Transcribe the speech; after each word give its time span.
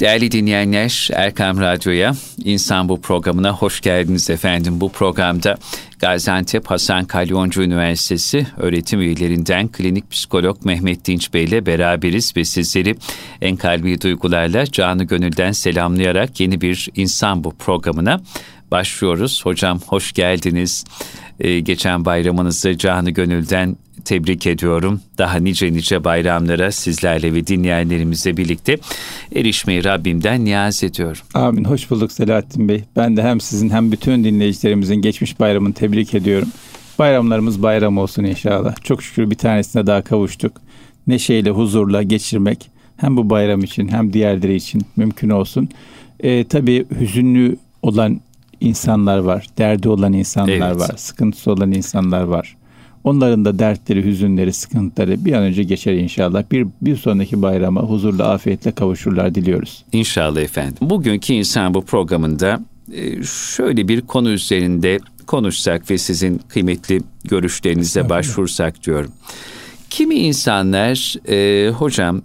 Değerli 0.00 0.32
dinleyenler, 0.32 1.08
Erkam 1.12 1.60
Radyo'ya, 1.60 2.12
İnsan 2.44 2.88
Bu 2.88 3.00
programına 3.00 3.52
hoş 3.52 3.80
geldiniz 3.80 4.30
efendim. 4.30 4.80
Bu 4.80 4.92
programda 4.92 5.56
Gaziantep 5.98 6.66
Hasan 6.66 7.04
Kalyoncu 7.04 7.62
Üniversitesi 7.62 8.46
öğretim 8.56 9.00
üyelerinden 9.00 9.68
klinik 9.68 10.10
psikolog 10.10 10.64
Mehmet 10.64 11.04
Dinç 11.04 11.34
Bey 11.34 11.44
ile 11.44 11.66
beraberiz 11.66 12.36
ve 12.36 12.44
sizleri 12.44 12.94
en 13.40 13.56
kalbi 13.56 14.00
duygularla 14.00 14.66
canı 14.66 15.04
gönülden 15.04 15.52
selamlayarak 15.52 16.40
yeni 16.40 16.60
bir 16.60 16.88
İnsan 16.94 17.44
Bu 17.44 17.54
programına 17.54 18.20
başlıyoruz. 18.70 19.40
Hocam 19.44 19.80
hoş 19.86 20.12
geldiniz. 20.12 20.84
Ee, 21.40 21.60
geçen 21.60 22.04
bayramınızı 22.04 22.78
canı 22.78 23.10
gönülden 23.10 23.76
tebrik 24.08 24.46
ediyorum. 24.46 25.00
Daha 25.18 25.38
nice 25.38 25.72
nice 25.72 26.04
bayramlara 26.04 26.72
sizlerle 26.72 27.34
ve 27.34 27.46
dinleyenlerimizle 27.46 28.36
birlikte 28.36 28.78
erişmeyi 29.34 29.84
Rabbimden 29.84 30.44
niyaz 30.44 30.84
ediyorum. 30.84 31.22
Amin. 31.34 31.64
Hoş 31.64 31.90
bulduk 31.90 32.12
Selahattin 32.12 32.68
Bey. 32.68 32.84
Ben 32.96 33.16
de 33.16 33.22
hem 33.22 33.40
sizin 33.40 33.70
hem 33.70 33.92
bütün 33.92 34.24
dinleyicilerimizin 34.24 34.94
geçmiş 34.94 35.40
bayramını 35.40 35.74
tebrik 35.74 36.14
ediyorum. 36.14 36.48
Bayramlarımız 36.98 37.62
bayram 37.62 37.98
olsun 37.98 38.24
inşallah. 38.24 38.76
Çok 38.84 39.02
şükür 39.02 39.30
bir 39.30 39.36
tanesine 39.36 39.86
daha 39.86 40.02
kavuştuk. 40.02 40.52
Neşeyle, 41.06 41.50
huzurla 41.50 42.02
geçirmek 42.02 42.70
hem 42.96 43.16
bu 43.16 43.30
bayram 43.30 43.60
için 43.64 43.88
hem 43.88 44.12
diğerleri 44.12 44.54
için 44.54 44.82
mümkün 44.96 45.28
olsun. 45.30 45.68
Ee, 46.20 46.44
tabii 46.44 46.86
hüzünlü 47.00 47.56
olan 47.82 48.20
insanlar 48.60 49.18
var, 49.18 49.46
derdi 49.58 49.88
olan 49.88 50.12
insanlar 50.12 50.70
evet. 50.70 50.80
var, 50.80 50.96
sıkıntısı 50.96 51.52
olan 51.52 51.72
insanlar 51.72 52.22
var. 52.22 52.57
Onların 53.08 53.44
da 53.44 53.58
dertleri, 53.58 54.04
hüzünleri, 54.04 54.52
sıkıntıları 54.52 55.24
bir 55.24 55.32
an 55.32 55.42
önce 55.42 55.62
geçer 55.62 55.92
inşallah. 55.92 56.42
Bir, 56.52 56.66
bir 56.82 56.96
sonraki 56.96 57.42
bayrama 57.42 57.80
huzurla, 57.80 58.30
afiyetle 58.30 58.72
kavuşurlar 58.72 59.34
diliyoruz. 59.34 59.84
İnşallah 59.92 60.40
efendim. 60.40 60.76
Bugünkü 60.80 61.32
insan 61.32 61.74
bu 61.74 61.84
programında 61.84 62.60
e, 62.92 63.22
şöyle 63.24 63.88
bir 63.88 64.00
konu 64.00 64.30
üzerinde 64.30 64.98
konuşsak 65.26 65.90
ve 65.90 65.98
sizin 65.98 66.40
kıymetli 66.48 67.00
görüşlerinize 67.24 68.00
evet. 68.00 68.10
başvursak 68.10 68.84
diyorum. 68.84 69.12
Kimi 69.90 70.14
insanlar 70.14 71.14
e, 71.28 71.70
hocam 71.70 72.22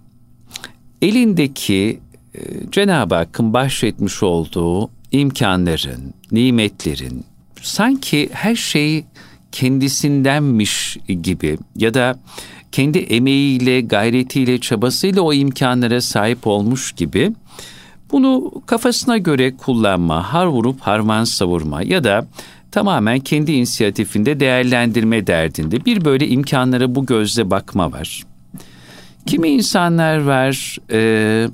elindeki 1.01 1.99
e, 2.35 2.39
Cenab-ı 2.71 3.15
Hakk'ın 3.15 3.53
bahşetmiş 3.53 4.23
olduğu 4.23 4.89
imkanların, 5.11 6.13
nimetlerin 6.31 7.25
sanki 7.61 8.29
her 8.31 8.55
şeyi 8.55 9.05
kendisindenmiş 9.53 10.97
gibi 11.21 11.57
ya 11.75 11.93
da 11.93 12.19
kendi 12.71 12.99
emeğiyle, 12.99 13.81
gayretiyle, 13.81 14.59
çabasıyla 14.59 15.21
o 15.21 15.33
imkanlara 15.33 16.01
sahip 16.01 16.47
olmuş 16.47 16.91
gibi 16.91 17.31
bunu 18.11 18.51
kafasına 18.65 19.17
göre 19.17 19.57
kullanma, 19.57 20.33
har 20.33 20.45
vurup 20.45 20.79
harman 20.81 21.23
savurma 21.23 21.83
ya 21.83 22.03
da 22.03 22.27
tamamen 22.71 23.19
kendi 23.19 23.51
inisiyatifinde 23.51 24.39
değerlendirme 24.39 25.27
derdinde 25.27 25.85
bir 25.85 26.05
böyle 26.05 26.27
imkanlara 26.27 26.95
bu 26.95 27.05
gözle 27.05 27.51
bakma 27.51 27.91
var. 27.91 28.23
Kimi 29.25 29.49
insanlar 29.49 30.17
var 30.17 30.77
e, 30.91 31.47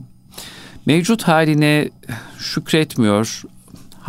mevcut 0.86 1.23
haline 1.23 1.89
şükretmiyor, 2.39 3.42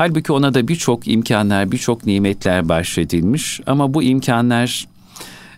Halbuki 0.00 0.32
ona 0.32 0.54
da 0.54 0.68
birçok 0.68 1.08
imkanlar, 1.08 1.72
birçok 1.72 2.06
nimetler 2.06 2.68
bahşedilmiş 2.68 3.60
ama 3.66 3.94
bu 3.94 4.02
imkanlar 4.02 4.88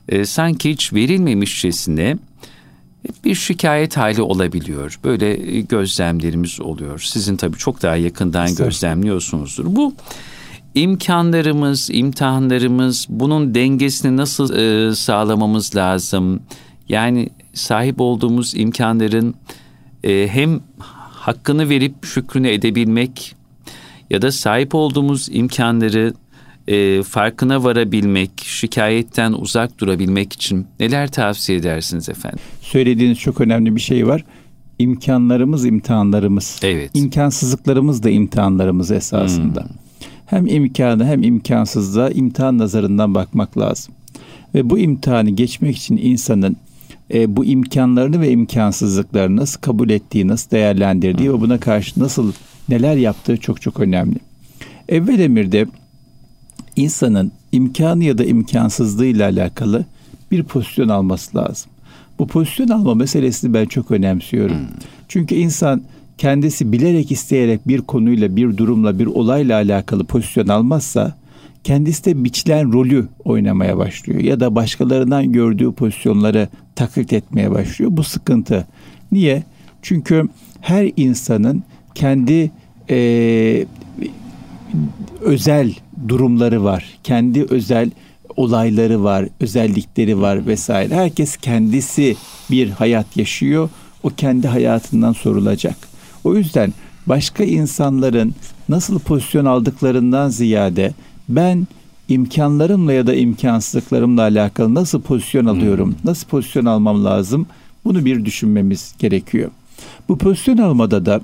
e, 0.09 0.25
sanki 0.25 0.71
hiç 0.71 0.93
verilmemişçesine 0.93 2.17
bir 3.25 3.35
şikayet 3.35 3.97
hali 3.97 4.23
olabiliyor. 4.23 4.98
Böyle 5.05 5.57
e, 5.57 5.61
gözlemlerimiz 5.61 6.61
oluyor. 6.61 7.01
Sizin 7.01 7.37
tabii 7.37 7.57
çok 7.57 7.83
daha 7.83 7.97
yakından 7.97 8.55
gözlemliyorsunuzdur. 8.55 9.65
Bu 9.67 9.95
imkanlarımız, 10.75 11.91
imtihanlarımız 11.93 13.07
bunun 13.09 13.55
dengesini 13.55 14.17
nasıl 14.17 14.55
e, 14.55 14.95
sağlamamız 14.95 15.77
lazım? 15.77 16.41
Yani 16.89 17.29
sahip 17.55 18.01
olduğumuz 18.01 18.55
imkanların 18.55 19.35
e, 20.05 20.29
hem 20.29 20.61
hakkını 21.19 21.69
verip 21.69 22.05
şükrünü 22.05 22.48
edebilmek 22.48 23.42
ya 24.12 24.23
da 24.23 24.33
sahip 24.33 24.74
olduğumuz 24.74 25.28
imkanları 25.33 26.14
e, 26.68 27.02
farkına 27.02 27.64
varabilmek, 27.64 28.30
şikayetten 28.45 29.33
uzak 29.33 29.78
durabilmek 29.80 30.33
için 30.33 30.67
neler 30.80 31.11
tavsiye 31.11 31.58
edersiniz 31.58 32.08
efendim? 32.08 32.39
Söylediğiniz 32.61 33.18
çok 33.18 33.40
önemli 33.40 33.77
bir 33.77 33.80
şey 33.80 34.06
var. 34.06 34.24
İmkanlarımız 34.78 35.64
imtihanlarımız. 35.64 36.61
Evet. 36.62 36.90
İmkansızlıklarımız 36.95 38.02
da 38.02 38.11
imtihanlarımız 38.11 38.90
esasında. 38.90 39.61
Hmm. 39.61 39.70
Hem 40.27 40.46
imkanı 40.46 41.06
hem 41.06 41.23
imkansızlığa 41.23 42.11
imtihan 42.11 42.58
nazarından 42.58 43.14
bakmak 43.14 43.58
lazım. 43.58 43.94
Ve 44.55 44.70
bu 44.70 44.79
imtihanı 44.79 45.30
geçmek 45.30 45.77
için 45.77 45.96
insanın 45.96 46.56
e, 47.14 47.36
bu 47.36 47.44
imkanlarını 47.44 48.20
ve 48.20 48.30
imkansızlıklarını 48.30 49.36
nasıl 49.36 49.61
kabul 49.61 49.90
ettiği, 49.90 50.29
nasıl 50.29 50.50
değerlendirdiği 50.50 51.29
hmm. 51.29 51.36
ve 51.36 51.40
buna 51.40 51.61
karşı 51.61 52.00
nasıl 52.00 52.33
neler 52.68 52.96
yaptığı 52.96 53.36
çok 53.36 53.62
çok 53.62 53.80
önemli. 53.80 54.17
Evvel 54.89 55.18
emirde 55.18 55.67
insanın 56.77 57.33
imkanı 57.52 58.05
ya 58.05 58.18
da 58.18 58.24
imkansızlığı 58.24 59.06
ile 59.06 59.24
alakalı 59.24 59.84
bir 60.30 60.42
pozisyon 60.42 60.89
alması 60.89 61.36
lazım. 61.36 61.70
Bu 62.18 62.27
pozisyon 62.27 62.68
alma 62.68 62.95
meselesini 62.95 63.55
ben 63.55 63.64
çok 63.64 63.90
önemsiyorum. 63.90 64.58
Hmm. 64.58 64.67
Çünkü 65.08 65.34
insan 65.34 65.83
kendisi 66.18 66.73
bilerek 66.73 67.12
isteyerek 67.12 67.68
bir 67.68 67.80
konuyla, 67.80 68.36
bir 68.36 68.56
durumla, 68.56 68.98
bir 68.98 69.06
olayla 69.06 69.56
alakalı 69.56 70.05
pozisyon 70.05 70.48
almazsa 70.48 71.17
kendisi 71.64 72.05
de 72.05 72.24
biçilen 72.24 72.73
rolü 72.73 73.08
oynamaya 73.24 73.79
başlıyor 73.79 74.20
ya 74.20 74.40
da 74.40 74.55
başkalarından 74.55 75.33
gördüğü 75.33 75.73
pozisyonları 75.73 76.48
taklit 76.74 77.12
etmeye 77.12 77.50
başlıyor. 77.50 77.90
Bu 77.94 78.05
sıkıntı. 78.05 78.67
Niye? 79.12 79.42
Çünkü 79.83 80.29
her 80.61 80.90
insanın 80.96 81.62
kendi 81.95 82.51
e, 82.91 83.67
özel 85.20 85.75
durumları 86.08 86.64
var. 86.64 86.85
Kendi 87.05 87.47
özel 87.51 87.91
olayları 88.36 89.05
var, 89.05 89.29
özellikleri 89.41 90.20
var 90.20 90.47
vesaire. 90.47 90.95
Herkes 90.95 91.36
kendisi 91.36 92.17
bir 92.51 92.70
hayat 92.70 93.17
yaşıyor. 93.17 93.69
O 94.03 94.11
kendi 94.11 94.48
hayatından 94.48 95.13
sorulacak. 95.13 95.77
O 96.25 96.35
yüzden 96.35 96.73
başka 97.07 97.45
insanların 97.45 98.35
nasıl 98.69 98.98
pozisyon 98.98 99.45
aldıklarından 99.45 100.29
ziyade 100.29 100.92
ben 101.29 101.67
imkanlarımla 102.09 102.92
ya 102.92 103.07
da 103.07 103.14
imkansızlıklarımla 103.14 104.23
alakalı 104.23 104.74
nasıl 104.74 105.03
pozisyon 105.03 105.47
alıyorum, 105.47 105.89
hmm. 105.89 105.97
nasıl 106.05 106.29
pozisyon 106.29 106.64
almam 106.64 107.05
lazım 107.05 107.47
bunu 107.85 108.05
bir 108.05 108.24
düşünmemiz 108.24 108.95
gerekiyor. 108.98 109.51
Bu 110.09 110.19
pozisyon 110.19 110.59
almada 110.59 111.07
da 111.07 111.20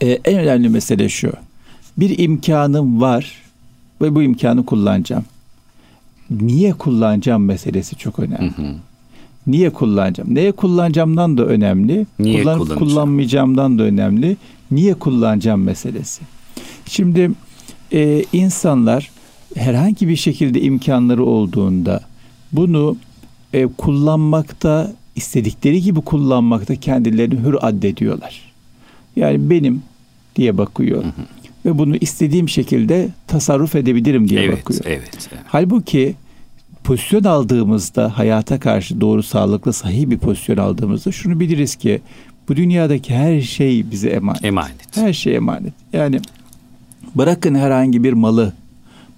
e, 0.00 0.06
en 0.06 0.38
önemli 0.38 0.68
mesele 0.68 1.08
şu. 1.08 1.32
Bir 1.96 2.18
imkanım 2.18 3.00
var 3.00 3.42
ve 4.02 4.14
bu 4.14 4.22
imkanı 4.22 4.66
kullanacağım. 4.66 5.24
Niye 6.30 6.72
kullanacağım 6.72 7.44
meselesi 7.44 7.96
çok 7.96 8.18
önemli. 8.18 8.52
Hı 8.56 8.62
hı. 8.62 8.74
Niye 9.46 9.70
kullanacağım? 9.70 10.34
Neye 10.34 10.52
kullanacağımdan 10.52 11.38
da 11.38 11.44
önemli. 11.44 12.06
Niye 12.18 12.42
Kullanıp 12.42 12.78
kullanmayacağımdan 12.78 13.78
da 13.78 13.82
önemli. 13.82 14.36
Niye 14.70 14.94
kullanacağım 14.94 15.62
meselesi. 15.62 16.22
Şimdi 16.86 17.30
e, 17.92 18.24
insanlar 18.32 19.10
herhangi 19.56 20.08
bir 20.08 20.16
şekilde 20.16 20.60
imkanları 20.60 21.24
olduğunda 21.24 22.00
bunu 22.52 22.96
e, 23.52 23.66
kullanmakta 23.66 24.92
istedikleri 25.16 25.82
gibi 25.82 26.00
kullanmakta 26.00 26.76
kendilerini 26.76 27.40
hür 27.40 27.56
addediyorlar. 27.60 28.53
Yani 29.16 29.50
benim 29.50 29.82
diye 30.36 30.58
bakıyor. 30.58 31.04
Hı 31.04 31.08
hı. 31.08 31.12
Ve 31.64 31.78
bunu 31.78 31.96
istediğim 31.96 32.48
şekilde 32.48 33.08
tasarruf 33.26 33.74
edebilirim 33.74 34.28
diye 34.28 34.42
evet, 34.42 34.58
bakıyor. 34.58 34.80
Evet, 34.84 35.28
evet. 35.32 35.42
Halbuki 35.46 36.14
pozisyon 36.84 37.24
aldığımızda 37.24 38.18
hayata 38.18 38.60
karşı 38.60 39.00
doğru 39.00 39.22
sağlıklı 39.22 39.72
sahih 39.72 40.10
bir 40.10 40.18
pozisyon 40.18 40.56
aldığımızda 40.56 41.12
şunu 41.12 41.40
biliriz 41.40 41.76
ki 41.76 42.00
bu 42.48 42.56
dünyadaki 42.56 43.14
her 43.14 43.40
şey 43.40 43.90
bize 43.90 44.08
emanet. 44.08 44.44
Emanet. 44.44 44.96
Her 44.96 45.12
şey 45.12 45.36
emanet. 45.36 45.72
Yani 45.92 46.20
bırakın 47.14 47.54
herhangi 47.54 48.04
bir 48.04 48.12
malı, 48.12 48.52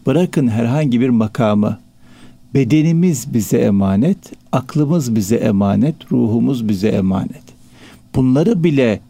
bırakın 0.06 0.48
herhangi 0.48 1.00
bir 1.00 1.08
makamı. 1.08 1.78
Bedenimiz 2.54 3.34
bize 3.34 3.58
emanet, 3.58 4.18
aklımız 4.52 5.14
bize 5.14 5.36
emanet, 5.36 6.12
ruhumuz 6.12 6.68
bize 6.68 6.88
emanet. 6.88 7.42
Bunları 8.14 8.64
bile 8.64 9.00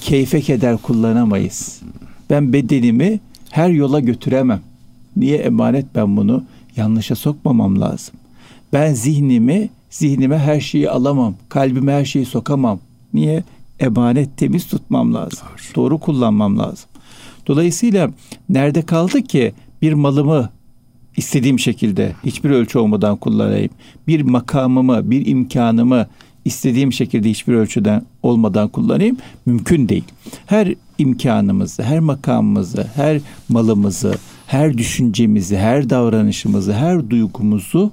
keyfe 0.00 0.40
keder 0.40 0.76
kullanamayız. 0.76 1.82
Ben 2.30 2.52
bedenimi 2.52 3.20
her 3.50 3.68
yola 3.68 4.00
götüremem. 4.00 4.60
Niye 5.16 5.38
emanet 5.38 5.86
ben 5.94 6.16
bunu 6.16 6.44
yanlışa 6.76 7.14
sokmamam 7.14 7.80
lazım. 7.80 8.14
Ben 8.72 8.94
zihnimi, 8.94 9.68
zihnime 9.90 10.38
her 10.38 10.60
şeyi 10.60 10.90
alamam. 10.90 11.34
Kalbime 11.48 11.92
her 11.92 12.04
şeyi 12.04 12.26
sokamam. 12.26 12.80
Niye? 13.14 13.44
emanet 13.80 14.36
temiz 14.36 14.66
tutmam 14.66 15.14
lazım. 15.14 15.48
Doğru, 15.74 15.74
Doğru 15.74 15.98
kullanmam 15.98 16.58
lazım. 16.58 16.88
Dolayısıyla 17.46 18.10
nerede 18.48 18.82
kaldı 18.82 19.22
ki 19.22 19.52
bir 19.82 19.92
malımı 19.92 20.50
istediğim 21.16 21.58
şekilde 21.58 22.12
hiçbir 22.24 22.50
ölçü 22.50 22.78
olmadan 22.78 23.16
kullanayım. 23.16 23.70
Bir 24.08 24.20
makamımı, 24.20 25.10
bir 25.10 25.26
imkanımı 25.26 26.06
istediğim 26.44 26.92
şekilde 26.92 27.30
hiçbir 27.30 27.54
ölçüden 27.54 28.02
olmadan 28.22 28.68
kullanayım 28.68 29.16
mümkün 29.46 29.88
değil. 29.88 30.04
Her 30.46 30.74
imkanımızı, 30.98 31.82
her 31.82 32.00
makamımızı, 32.00 32.86
her 32.94 33.20
malımızı, 33.48 34.14
her 34.46 34.78
düşüncemizi, 34.78 35.56
her 35.56 35.90
davranışımızı, 35.90 36.72
her 36.72 37.10
duygumuzu 37.10 37.92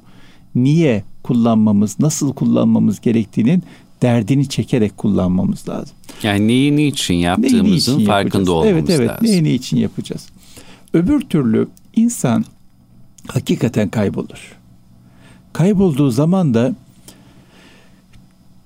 niye 0.56 1.04
kullanmamız, 1.24 2.00
nasıl 2.00 2.34
kullanmamız 2.34 3.02
gerektiğinin 3.02 3.64
derdini 4.02 4.50
çekerek 4.50 4.98
kullanmamız 4.98 5.70
lazım. 5.70 5.96
Yani 6.24 6.48
neyi 6.48 6.76
niçin 6.76 7.16
yaptığımızın 7.16 7.64
neyi 7.64 7.76
niçin 7.76 8.06
farkında 8.06 8.40
yapacağız? 8.40 8.50
olmamız 8.50 8.90
evet, 8.90 9.00
evet, 9.00 9.10
lazım. 9.10 9.28
Neyi 9.28 9.44
niçin 9.44 9.78
yapacağız? 9.78 10.28
Öbür 10.94 11.22
türlü 11.22 11.68
insan 11.96 12.46
hakikaten 13.28 13.90
kaybolur. 13.90 14.58
Kaybolduğu 15.54 16.12
zaman 16.12 16.54
da 16.54 16.76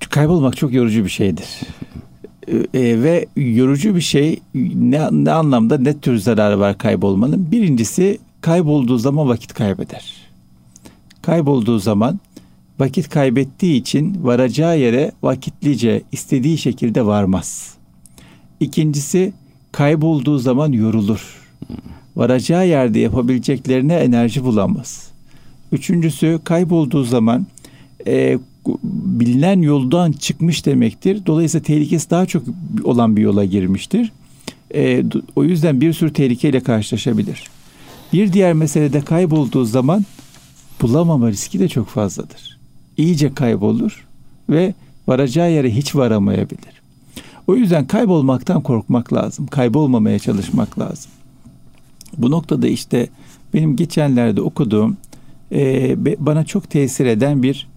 kaybolmak 0.10 0.58
çok 0.58 0.74
yorucu 0.74 1.04
bir 1.04 1.10
şeydir. 1.10 1.60
E, 2.74 3.04
ve 3.04 3.26
yorucu 3.36 3.96
bir 3.96 4.02
şey 4.02 4.40
ne, 4.76 5.08
ne 5.12 5.32
anlamda 5.32 5.78
ne 5.78 6.00
tür 6.00 6.18
zararı 6.18 6.60
var 6.60 6.78
kaybolmanın? 6.78 7.52
Birincisi 7.52 8.20
kaybolduğu 8.42 8.98
zaman 8.98 9.28
vakit 9.28 9.54
kaybeder. 9.54 10.14
Kaybolduğu 11.22 11.80
zaman 11.80 12.20
vakit 12.80 13.10
kaybettiği 13.10 13.82
için 13.82 14.18
varacağı 14.24 14.80
yere 14.80 15.12
vakitlice 15.24 16.02
istediği 16.12 16.58
şekilde 16.58 17.06
varmaz. 17.06 17.76
İkincisi 18.60 19.34
kaybolduğu 19.72 20.40
zaman 20.40 20.72
yorulur. 20.72 21.42
Varacağı 22.16 22.68
yerde 22.68 23.00
yapabileceklerine 23.00 23.94
enerji 23.94 24.44
bulamaz. 24.44 25.12
Üçüncüsü 25.72 26.40
kaybolduğu 26.44 27.04
zaman 27.04 27.48
e, 28.08 28.40
bilinen 28.84 29.62
yoldan 29.62 30.12
çıkmış 30.12 30.66
demektir. 30.66 31.26
Dolayısıyla 31.26 31.64
tehlikesi 31.64 32.10
daha 32.10 32.26
çok 32.26 32.44
olan 32.84 33.18
bir 33.18 33.22
yola 33.22 33.46
girmiştir. 33.46 34.12
E, 34.76 35.04
o 35.36 35.44
yüzden 35.44 35.82
bir 35.82 35.94
sürü 35.94 36.14
tehlikeyle 36.14 36.60
karşılaşabilir. 36.60 37.44
Bir 38.14 38.34
diğer 38.34 38.54
meselede 38.54 39.02
kaybolduğu 39.02 39.66
zaman 39.66 40.06
bulamama 40.82 41.30
riski 41.30 41.60
de 41.60 41.68
çok 41.68 41.88
fazladır. 41.88 42.58
İyice 42.98 43.34
kaybolur 43.34 44.06
ve 44.50 44.74
varacağı 45.08 45.52
yere 45.52 45.76
hiç 45.76 45.96
varamayabilir. 45.96 46.82
O 47.48 47.56
yüzden 47.56 47.88
kaybolmaktan 47.88 48.62
korkmak 48.62 49.14
lazım. 49.14 49.48
Kaybolmamaya 49.48 50.20
çalışmak 50.20 50.80
lazım. 50.80 51.12
Bu 52.18 52.32
noktada 52.32 52.68
işte 52.68 53.10
benim 53.54 53.76
geçenlerde 53.76 54.42
okuduğum 54.42 54.98
e, 55.52 55.96
bana 56.26 56.46
çok 56.46 56.70
tesir 56.70 57.06
eden 57.06 57.44
bir 57.44 57.68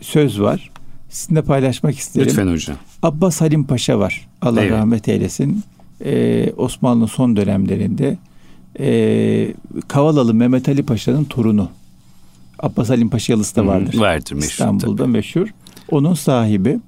söz 0.00 0.40
var. 0.40 0.70
Sizinle 1.08 1.42
paylaşmak 1.42 1.98
isterim. 1.98 2.28
Lütfen 2.28 2.46
hocam. 2.46 2.76
Abbas 3.02 3.40
Halim 3.40 3.64
Paşa 3.64 3.98
var. 3.98 4.28
Allah 4.42 4.62
evet. 4.62 4.72
rahmet 4.72 5.08
eylesin. 5.08 5.62
Ee, 6.04 6.52
Osmanlı 6.56 7.08
son 7.08 7.36
dönemlerinde 7.36 8.18
e, 8.80 9.54
Kavalalı 9.88 10.34
Mehmet 10.34 10.68
Ali 10.68 10.82
Paşa'nın 10.82 11.24
torunu. 11.24 11.68
Abbas 12.58 12.88
Halim 12.88 13.08
Paşa 13.08 13.32
yalısı 13.32 13.56
da 13.56 13.66
vardır. 13.66 13.92
Hmm, 13.92 14.00
vardır 14.00 14.34
meşhur. 14.34 14.48
İstanbul'da 14.50 15.02
tabii. 15.02 15.12
meşhur. 15.12 15.48
Onun 15.90 16.14
sahibi. 16.14 16.80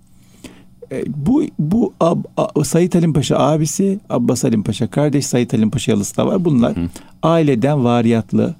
E, 0.92 1.04
bu 1.06 1.44
bu 1.58 1.92
Ab, 2.00 2.20
A, 2.36 2.64
Sayit 2.64 2.94
Halim 2.94 3.12
Paşa 3.12 3.38
abisi, 3.38 3.98
Abbas 4.10 4.44
Halim 4.44 4.62
Paşa 4.62 4.86
kardeş, 4.86 5.26
Sayit 5.26 5.52
Halim 5.52 5.70
Paşa 5.70 5.92
yalısı 5.92 6.16
da 6.16 6.26
var. 6.26 6.44
Bunlar 6.44 6.76
hı. 6.76 6.88
aileden 7.22 7.84
variyatlı 7.84 8.54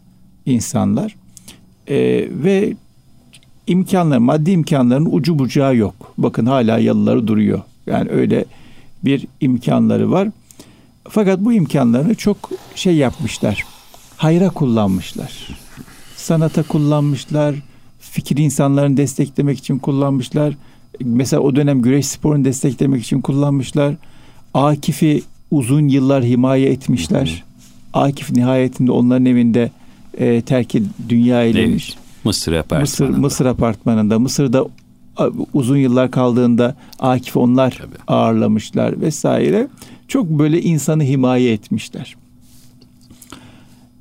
insanlar. 0.47 1.17
E, 1.87 1.97
ve 2.44 2.75
imkanlar, 3.69 4.19
maddi 4.19 4.50
imkanların 4.50 5.09
ucu 5.11 5.38
bucağı 5.38 5.76
yok. 5.76 5.94
Bakın 6.19 6.47
hala 6.47 6.79
yalıları 6.79 7.26
duruyor. 7.26 7.62
Yani 7.87 8.11
öyle 8.11 8.44
bir 9.05 9.26
imkanları 9.41 10.11
var. 10.11 10.29
Fakat 11.09 11.41
bu 11.41 11.53
imkanlarını 11.53 12.15
çok 12.15 12.50
şey 12.75 12.97
yapmışlar. 12.97 13.65
Hayra 14.17 14.50
kullanmışlar. 14.50 15.49
Sanata 16.17 16.62
kullanmışlar. 16.62 17.55
Fikir 18.00 18.37
insanlarını 18.37 18.97
desteklemek 18.97 19.59
için 19.59 19.79
kullanmışlar. 19.79 20.55
Mesela 21.00 21.43
o 21.43 21.56
dönem 21.56 21.82
güreş 21.82 22.06
sporunu 22.06 22.44
desteklemek 22.44 23.03
için 23.03 23.20
kullanmışlar. 23.20 23.94
Akif'i 24.55 25.23
uzun 25.50 25.88
yıllar 25.88 26.25
himaye 26.25 26.70
etmişler. 26.70 27.44
Akif 27.93 28.31
nihayetinde 28.31 28.93
onların 28.93 29.26
evinde 29.26 29.70
e, 30.19 30.41
terk 30.41 30.75
dünya 31.09 31.44
eylemiş. 31.44 31.97
Evet. 31.97 32.07
Mısır 32.25 32.53
apartmanında. 32.53 32.81
Mısır, 32.82 33.09
Mısır 33.09 33.47
apartmanında. 33.47 34.19
Mısır'da 34.19 34.67
uzun 35.55 35.76
yıllar 35.76 36.11
kaldığında 36.11 36.76
Akif 36.99 37.37
onlar 37.37 37.70
Tabii. 37.70 38.03
ağırlamışlar 38.06 39.00
vesaire. 39.00 39.69
Çok 40.09 40.29
böyle 40.29 40.62
insanı 40.62 41.03
himaye 41.03 41.53
etmişler. 41.53 42.17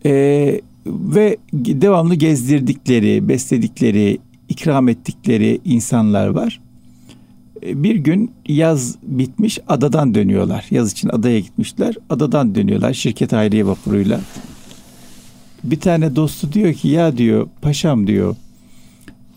Ee, 0.06 0.62
ve 0.86 1.38
devamlı 1.54 2.16
gezdirdikleri, 2.16 3.30
besledikleri, 3.30 4.18
ikram 4.50 4.90
ettikleri 4.90 5.60
insanlar 5.66 6.28
var. 6.28 6.60
Bir 7.64 7.96
gün 7.96 8.32
yaz 8.48 8.96
bitmiş 9.04 9.60
adadan 9.68 10.16
dönüyorlar. 10.16 10.66
Yaz 10.72 10.92
için 10.92 11.10
adaya 11.10 11.40
gitmişler. 11.40 11.96
Adadan 12.10 12.56
dönüyorlar 12.56 12.94
şirket 12.94 13.34
ayrıye 13.34 13.68
vapuruyla 13.68 14.20
bir 15.72 15.80
tane 15.80 16.16
dostu 16.16 16.54
diyor 16.54 16.74
ki 16.74 16.88
ya 16.88 17.18
diyor 17.18 17.48
paşam 17.62 18.08
diyor 18.08 18.36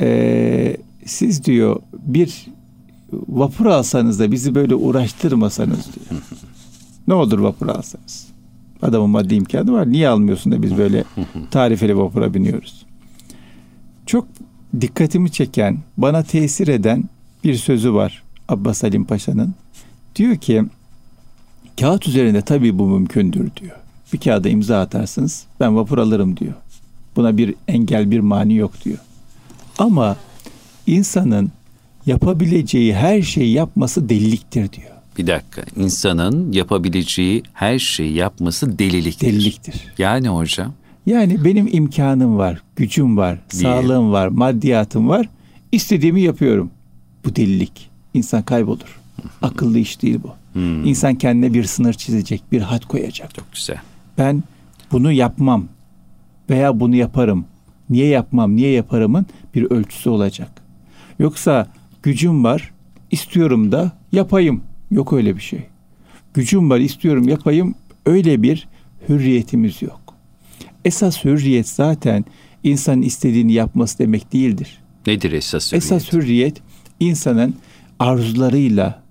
e, 0.01 0.77
siz 1.05 1.45
diyor 1.45 1.77
bir 1.93 2.47
vapur 3.13 3.67
alsanız 3.67 4.21
da 4.21 4.33
bizi 4.33 4.55
böyle 4.55 4.75
uğraştırmasanız 4.75 5.87
diyor. 5.87 6.21
ne 7.09 7.15
olur 7.15 7.39
vapur 7.39 7.69
alsanız. 7.69 8.27
Adamın 8.83 9.11
maddi 9.11 9.35
imkanı 9.35 9.73
var. 9.73 9.93
Niye 9.93 10.09
almıyorsun 10.09 10.53
da 10.53 10.63
biz 10.63 10.79
böyle 10.79 11.05
tarifeli 11.51 11.99
vapura 11.99 12.35
biniyoruz. 12.35 12.87
Çok 14.07 14.27
dikkatimi 14.81 15.33
çeken, 15.33 15.79
bana 15.97 16.23
tesir 16.23 16.69
eden 16.69 17.05
bir 17.45 17.55
sözü 17.55 17.95
var 17.95 18.23
Abbas 18.49 18.83
Halim 18.83 19.05
Paşa'nın. 19.05 19.55
Diyor 20.17 20.37
ki 20.37 20.65
kağıt 21.81 22.09
üzerinde 22.09 22.43
tabii 22.43 22.79
bu 22.79 22.87
mümkündür 22.87 23.51
diyor 23.57 23.80
bir 24.13 24.19
kağıda 24.19 24.49
imza 24.49 24.81
atarsınız 24.81 25.45
ben 25.61 25.77
vapur 25.77 25.99
alırım 25.99 26.37
diyor. 26.37 26.55
Buna 27.17 27.37
bir 27.37 27.55
engel 27.69 28.11
bir 28.11 28.21
mani 28.21 28.55
yok 28.55 28.73
diyor. 28.85 28.99
Ama 29.79 30.17
insanın 30.87 31.53
yapabileceği 32.07 32.95
her 32.95 33.23
şeyi 33.23 33.53
yapması 33.53 34.09
deliliktir 34.09 34.73
diyor. 34.73 34.91
Bir 35.19 35.27
dakika. 35.27 35.63
insanın 35.77 36.53
yapabileceği 36.53 37.43
her 37.53 37.79
şeyi 37.79 38.15
yapması 38.15 38.79
deliliktir. 38.79 39.27
Deliliktir. 39.27 39.75
Yani 39.99 40.29
hocam? 40.29 40.73
Yani 41.07 41.45
benim 41.45 41.69
imkanım 41.73 42.39
var, 42.39 42.63
gücüm 42.77 43.17
var, 43.17 43.39
Diye. 43.51 43.63
sağlığım 43.63 44.13
var, 44.13 44.29
maddiyatım 44.29 45.09
var. 45.09 45.29
İstediğimi 45.73 46.21
yapıyorum. 46.21 46.71
Bu 47.25 47.37
delilik. 47.37 47.91
İnsan 48.15 48.43
kaybolur. 48.43 49.01
Akıllı 49.43 49.79
iş 49.79 50.03
değil 50.03 50.19
bu. 50.23 50.33
Hmm. 50.53 50.85
İnsan 50.85 51.15
kendine 51.15 51.55
bir 51.55 51.65
sınır 51.65 51.93
çizecek, 51.93 52.43
bir 52.53 52.61
hat 52.61 52.85
koyacak. 52.85 53.35
Çok 53.35 53.53
güzel 53.53 53.79
ben 54.21 54.43
bunu 54.93 55.13
yapmam 55.13 55.69
veya 56.51 56.81
bunu 56.81 56.97
yaparım. 56.97 57.45
Niye 57.91 58.07
yapmam, 58.07 58.57
niye 58.57 58.71
yaparımın 58.71 59.27
bir 59.55 59.71
ölçüsü 59.71 60.11
olacak. 60.11 60.51
Yoksa 61.19 61.67
gücüm 62.03 62.45
var, 62.45 62.71
istiyorum 63.11 63.73
da 63.73 63.93
yapayım. 64.13 64.63
Yok 64.91 65.13
öyle 65.13 65.37
bir 65.37 65.41
şey. 65.41 65.67
Gücüm 66.35 66.71
var, 66.71 66.79
istiyorum 66.79 67.29
yapayım. 67.29 67.75
Öyle 68.07 68.43
bir 68.43 68.69
hürriyetimiz 69.09 69.83
yok. 69.83 70.01
Esas 70.85 71.25
hürriyet 71.25 71.69
zaten 71.69 72.25
insanın 72.65 73.03
istediğini 73.03 73.53
yapması 73.53 73.99
demek 73.99 74.33
değildir. 74.33 74.79
Nedir 75.07 75.33
esas 75.33 75.73
hürriyet? 75.73 75.85
Esas 75.85 76.13
hürriyet 76.13 76.63
insanın 77.01 77.55
arzularıyla, 77.99 79.03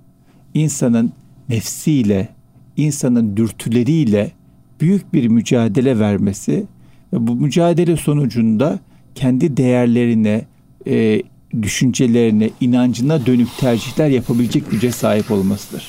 insanın 0.53 1.11
nefsiyle, 1.49 2.29
insanın 2.77 3.37
dürtüleriyle 3.37 4.31
büyük 4.79 5.13
bir 5.13 5.27
mücadele 5.27 6.00
vermesi 6.00 6.65
ve 7.13 7.27
bu 7.27 7.36
mücadele 7.36 7.98
sonucunda 7.98 8.79
kendi 9.15 9.57
değerlerine, 9.57 10.45
e, 10.88 11.21
düşüncelerine, 11.62 12.50
inancına 12.62 13.25
dönük 13.25 13.57
tercihler 13.57 14.09
yapabilecek 14.09 14.71
güce 14.71 14.91
sahip 14.91 15.31
olmasıdır. 15.31 15.88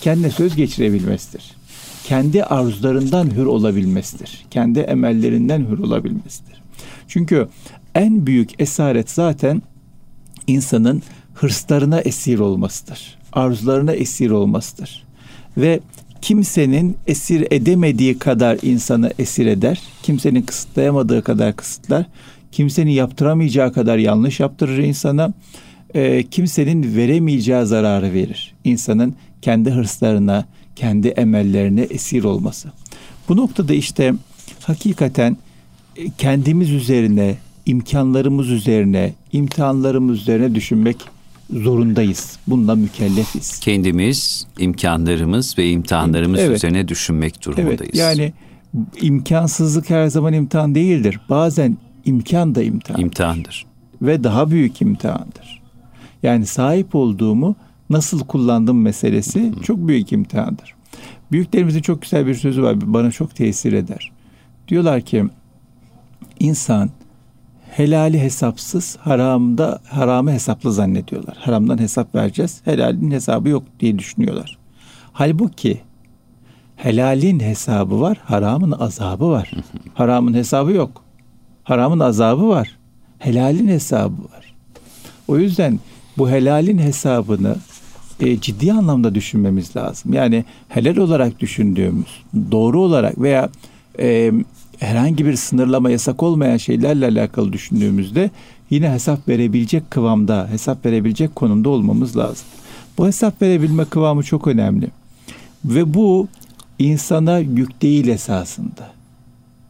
Kendine 0.00 0.30
söz 0.30 0.56
geçirebilmesidir. 0.56 1.56
Kendi 2.04 2.44
arzularından 2.44 3.30
hür 3.36 3.46
olabilmesidir. 3.46 4.44
Kendi 4.50 4.78
emellerinden 4.78 5.66
hür 5.70 5.78
olabilmesidir. 5.78 6.62
Çünkü 7.08 7.48
en 7.94 8.26
büyük 8.26 8.60
esaret 8.60 9.10
zaten 9.10 9.62
insanın 10.46 11.02
hırslarına 11.34 12.00
esir 12.00 12.38
olmasıdır. 12.38 13.18
arzularına 13.32 13.92
esir 13.92 14.30
olmasıdır. 14.30 15.04
Ve 15.56 15.80
kimsenin 16.22 16.96
esir 17.06 17.46
edemediği 17.50 18.18
kadar 18.18 18.58
insanı 18.62 19.12
esir 19.18 19.46
eder. 19.46 19.82
Kimsenin 20.02 20.42
kısıtlayamadığı 20.42 21.22
kadar 21.22 21.56
kısıtlar. 21.56 22.06
Kimsenin 22.52 22.90
yaptıramayacağı 22.90 23.72
kadar 23.72 23.98
yanlış 23.98 24.40
yaptırır 24.40 24.78
insana. 24.78 25.32
E, 25.94 26.22
kimsenin 26.22 26.96
veremeyeceği 26.96 27.66
zararı 27.66 28.12
verir. 28.12 28.54
İnsanın 28.64 29.14
kendi 29.42 29.70
hırslarına, 29.70 30.44
kendi 30.76 31.08
emellerine 31.08 31.80
esir 31.80 32.24
olması. 32.24 32.68
Bu 33.28 33.36
noktada 33.36 33.74
işte 33.74 34.14
hakikaten 34.62 35.36
e, 35.96 36.10
kendimiz 36.18 36.70
üzerine, 36.70 37.36
imkanlarımız 37.66 38.50
üzerine, 38.50 39.12
imtihanlarımız 39.32 40.20
üzerine 40.20 40.54
düşünmek 40.54 40.96
zorundayız. 41.52 42.38
Bununla 42.46 42.74
mükellefiz. 42.74 43.58
Kendimiz, 43.58 44.46
imkanlarımız 44.58 45.58
ve 45.58 45.70
imtihanlarımız 45.70 46.40
evet. 46.40 46.56
üzerine 46.56 46.88
düşünmek 46.88 47.44
durumundayız. 47.44 47.80
Evet, 47.82 47.94
yani 47.94 48.32
imkansızlık 49.00 49.90
her 49.90 50.06
zaman 50.06 50.32
imtihan 50.32 50.74
değildir. 50.74 51.20
Bazen 51.28 51.76
imkan 52.04 52.54
da 52.54 52.62
imtihandır. 52.62 53.04
İmtihandır. 53.04 53.66
Ve 54.02 54.24
daha 54.24 54.50
büyük 54.50 54.82
imtihandır. 54.82 55.62
Yani 56.22 56.46
sahip 56.46 56.94
olduğumu 56.94 57.56
nasıl 57.90 58.20
kullandım 58.20 58.82
meselesi 58.82 59.52
Hı. 59.52 59.62
çok 59.62 59.88
büyük 59.88 60.12
imtihandır. 60.12 60.74
Büyüklerimizin 61.32 61.82
çok 61.82 62.02
güzel 62.02 62.26
bir 62.26 62.34
sözü 62.34 62.62
var. 62.62 62.76
Bana 62.80 63.10
çok 63.10 63.34
tesir 63.36 63.72
eder. 63.72 64.12
Diyorlar 64.68 65.00
ki 65.00 65.24
insan 66.40 66.90
helali 67.70 68.20
hesapsız, 68.20 68.96
haramda 68.96 69.80
haramı 69.88 70.32
hesaplı 70.32 70.72
zannediyorlar. 70.72 71.36
Haramdan 71.40 71.78
hesap 71.78 72.14
vereceğiz, 72.14 72.60
helalin 72.64 73.10
hesabı 73.10 73.48
yok 73.48 73.62
diye 73.80 73.98
düşünüyorlar. 73.98 74.58
Halbuki 75.12 75.80
helalin 76.76 77.40
hesabı 77.40 78.00
var, 78.00 78.18
haramın 78.24 78.72
azabı 78.72 79.30
var. 79.30 79.50
Haramın 79.94 80.34
hesabı 80.34 80.72
yok. 80.72 81.02
Haramın 81.64 82.00
azabı 82.00 82.48
var. 82.48 82.78
Helalin 83.18 83.68
hesabı 83.68 84.22
var. 84.22 84.54
O 85.28 85.38
yüzden 85.38 85.78
bu 86.18 86.30
helalin 86.30 86.78
hesabını 86.78 87.56
e, 88.20 88.40
ciddi 88.40 88.72
anlamda 88.72 89.14
düşünmemiz 89.14 89.76
lazım. 89.76 90.12
Yani 90.12 90.44
helal 90.68 90.96
olarak 90.96 91.40
düşündüğümüz, 91.40 92.22
doğru 92.50 92.80
olarak 92.80 93.20
veya 93.20 93.48
e, 93.98 94.32
herhangi 94.80 95.26
bir 95.26 95.36
sınırlama 95.36 95.90
yasak 95.90 96.22
olmayan 96.22 96.56
şeylerle 96.56 97.06
alakalı 97.06 97.52
düşündüğümüzde 97.52 98.30
yine 98.70 98.90
hesap 98.90 99.28
verebilecek 99.28 99.90
kıvamda, 99.90 100.48
hesap 100.50 100.86
verebilecek 100.86 101.36
konumda 101.36 101.68
olmamız 101.68 102.16
lazım. 102.16 102.46
Bu 102.98 103.06
hesap 103.06 103.42
verebilme 103.42 103.84
kıvamı 103.84 104.22
çok 104.22 104.46
önemli. 104.46 104.88
Ve 105.64 105.94
bu 105.94 106.28
insana 106.78 107.38
yük 107.38 107.82
değil 107.82 108.08
esasında. 108.08 108.90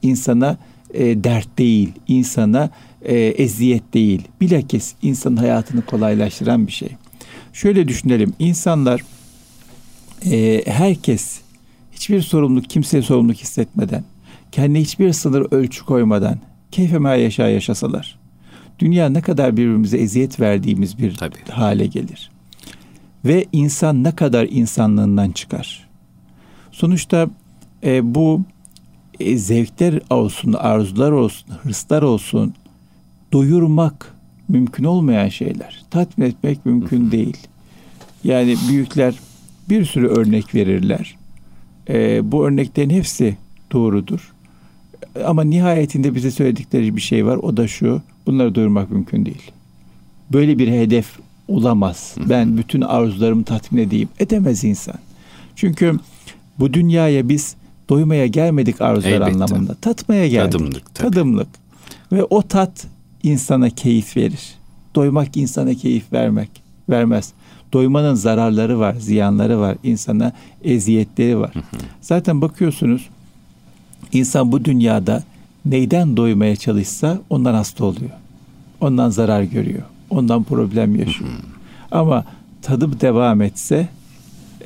İnsana 0.03 0.57
e, 0.95 1.25
dert 1.25 1.59
değil, 1.59 1.93
insana 2.09 2.71
e, 3.03 3.17
eziyet 3.17 3.95
değil. 3.95 4.23
Bilakis 4.41 4.95
insanın 5.03 5.37
hayatını 5.37 5.83
kolaylaştıran 5.83 6.67
bir 6.67 6.73
şey. 6.73 6.89
Şöyle 7.53 7.89
düşünelim, 7.89 8.33
insanlar 8.39 9.03
e, 10.31 10.63
herkes 10.67 11.41
hiçbir 11.93 12.23
sorumluluk, 12.23 12.71
kimseye 12.71 13.03
sorumluluk 13.03 13.37
hissetmeden 13.37 14.05
kendi 14.53 14.81
hiçbir 14.81 15.13
sınır 15.13 15.47
ölçü 15.51 15.85
koymadan 15.85 16.39
keyfeme 16.71 17.19
yaşa 17.19 17.49
yaşasalar 17.49 18.21
dünya 18.81 19.09
ne 19.09 19.21
kadar 19.21 19.57
birbirimize 19.57 19.99
eziyet 19.99 20.41
verdiğimiz 20.41 20.99
bir 20.99 21.15
Tabii. 21.15 21.51
hale 21.51 21.87
gelir. 21.87 22.31
Ve 23.25 23.47
insan 23.53 24.05
ne 24.05 24.13
kadar 24.15 24.49
insanlığından 24.51 25.31
çıkar. 25.31 25.89
Sonuçta 26.73 27.31
e, 27.85 28.15
bu 28.15 28.41
e, 29.21 29.39
zevkler 29.39 30.01
olsun, 30.11 30.53
arzular 30.53 31.11
olsun, 31.11 31.49
hırslar 31.63 32.03
olsun 32.03 32.55
doyurmak 33.33 34.15
mümkün 34.49 34.85
olmayan 34.85 35.29
şeyler. 35.29 35.85
Tatmin 35.91 36.27
etmek 36.27 36.67
mümkün 36.67 37.11
değil. 37.11 37.37
Yani 38.25 38.57
büyükler 38.69 39.15
bir 39.69 39.85
sürü 39.85 40.07
örnek 40.07 40.55
verirler. 40.55 41.17
E, 41.89 42.33
bu 42.33 42.47
örneklerin 42.47 42.91
hepsi 42.91 43.37
doğrudur. 43.73 44.33
Ama 45.25 45.45
nihayetinde 45.45 46.15
bize 46.15 46.31
söyledikleri 46.31 46.97
bir 46.97 47.01
şey 47.01 47.27
var. 47.27 47.37
O 47.37 47.57
da 47.57 47.69
şu. 47.69 48.03
Bunları 48.27 48.55
doyurmak 48.55 48.91
mümkün 48.91 49.27
değil. 49.27 49.51
Böyle 50.33 50.59
bir 50.59 50.69
hedef 50.69 51.07
olamaz. 51.49 52.15
Ben 52.29 52.57
bütün 52.57 52.81
arzularımı 52.81 53.45
tatmin 53.45 53.83
edeyim. 53.83 54.09
Edemez 54.19 54.65
insan. 54.65 54.95
Çünkü 55.57 55.99
bu 56.59 56.73
dünyaya 56.73 57.29
biz 57.29 57.55
doymaya 57.89 58.27
gelmedik 58.27 58.81
arzular 58.81 59.11
Elbette. 59.13 59.33
anlamında. 59.33 59.75
Tatmaya 59.75 60.29
geldik. 60.29 60.53
Tadımlık. 60.53 60.95
Tabii. 60.95 61.11
Tadımlık. 61.11 61.49
Ve 62.13 62.25
o 62.25 62.43
tat 62.43 62.87
insana 63.23 63.71
keyif 63.71 64.17
verir. 64.17 64.55
Doymak 64.95 65.37
insana 65.37 65.75
keyif 65.75 66.13
vermek 66.13 66.51
vermez. 66.89 67.33
Doymanın 67.73 68.15
zararları 68.15 68.79
var, 68.79 68.95
ziyanları 68.95 69.61
var, 69.61 69.77
insana 69.83 70.33
eziyetleri 70.65 71.39
var. 71.39 71.53
Zaten 72.01 72.41
bakıyorsunuz 72.41 73.09
İnsan 74.13 74.53
bu 74.53 74.65
dünyada 74.65 75.23
neyden 75.65 76.17
doymaya 76.17 76.57
çalışsa 76.57 77.19
ondan 77.31 77.55
hasta 77.55 77.85
oluyor. 77.85 78.11
Ondan 78.81 79.11
zarar 79.11 79.43
görüyor. 79.43 79.83
Ondan 80.11 80.45
problem 80.45 80.97
yaşıyor. 80.97 81.31
Ama 81.91 82.25
tadı 82.63 83.01
devam 83.01 83.43
etse 83.43 83.89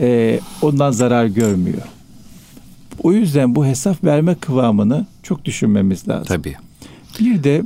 e, 0.01 0.41
ondan 0.63 0.91
zarar 0.91 1.27
görmüyor. 1.27 1.83
O 3.03 3.13
yüzden 3.13 3.55
bu 3.55 3.67
hesap 3.67 4.05
verme 4.05 4.35
kıvamını 4.35 5.07
çok 5.23 5.45
düşünmemiz 5.45 6.09
lazım. 6.09 6.27
Tabii. 6.27 6.55
Bir 7.21 7.45
de 7.45 7.63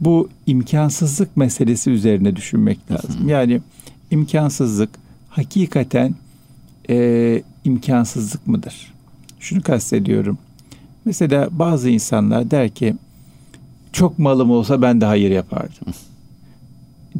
bu 0.00 0.28
imkansızlık 0.46 1.36
meselesi 1.36 1.90
üzerine 1.90 2.36
düşünmek 2.36 2.90
lazım. 2.90 3.28
Yani 3.28 3.60
imkansızlık 4.10 4.90
hakikaten 5.30 6.14
e, 6.90 7.42
imkansızlık 7.64 8.46
mıdır? 8.46 8.92
Şunu 9.40 9.62
kastediyorum. 9.62 10.38
Mesela 11.04 11.48
bazı 11.50 11.90
insanlar 11.90 12.50
der 12.50 12.70
ki 12.70 12.96
çok 13.92 14.18
malım 14.18 14.50
olsa 14.50 14.82
ben 14.82 15.00
de 15.00 15.04
hayır 15.04 15.30
yapardım. 15.30 15.94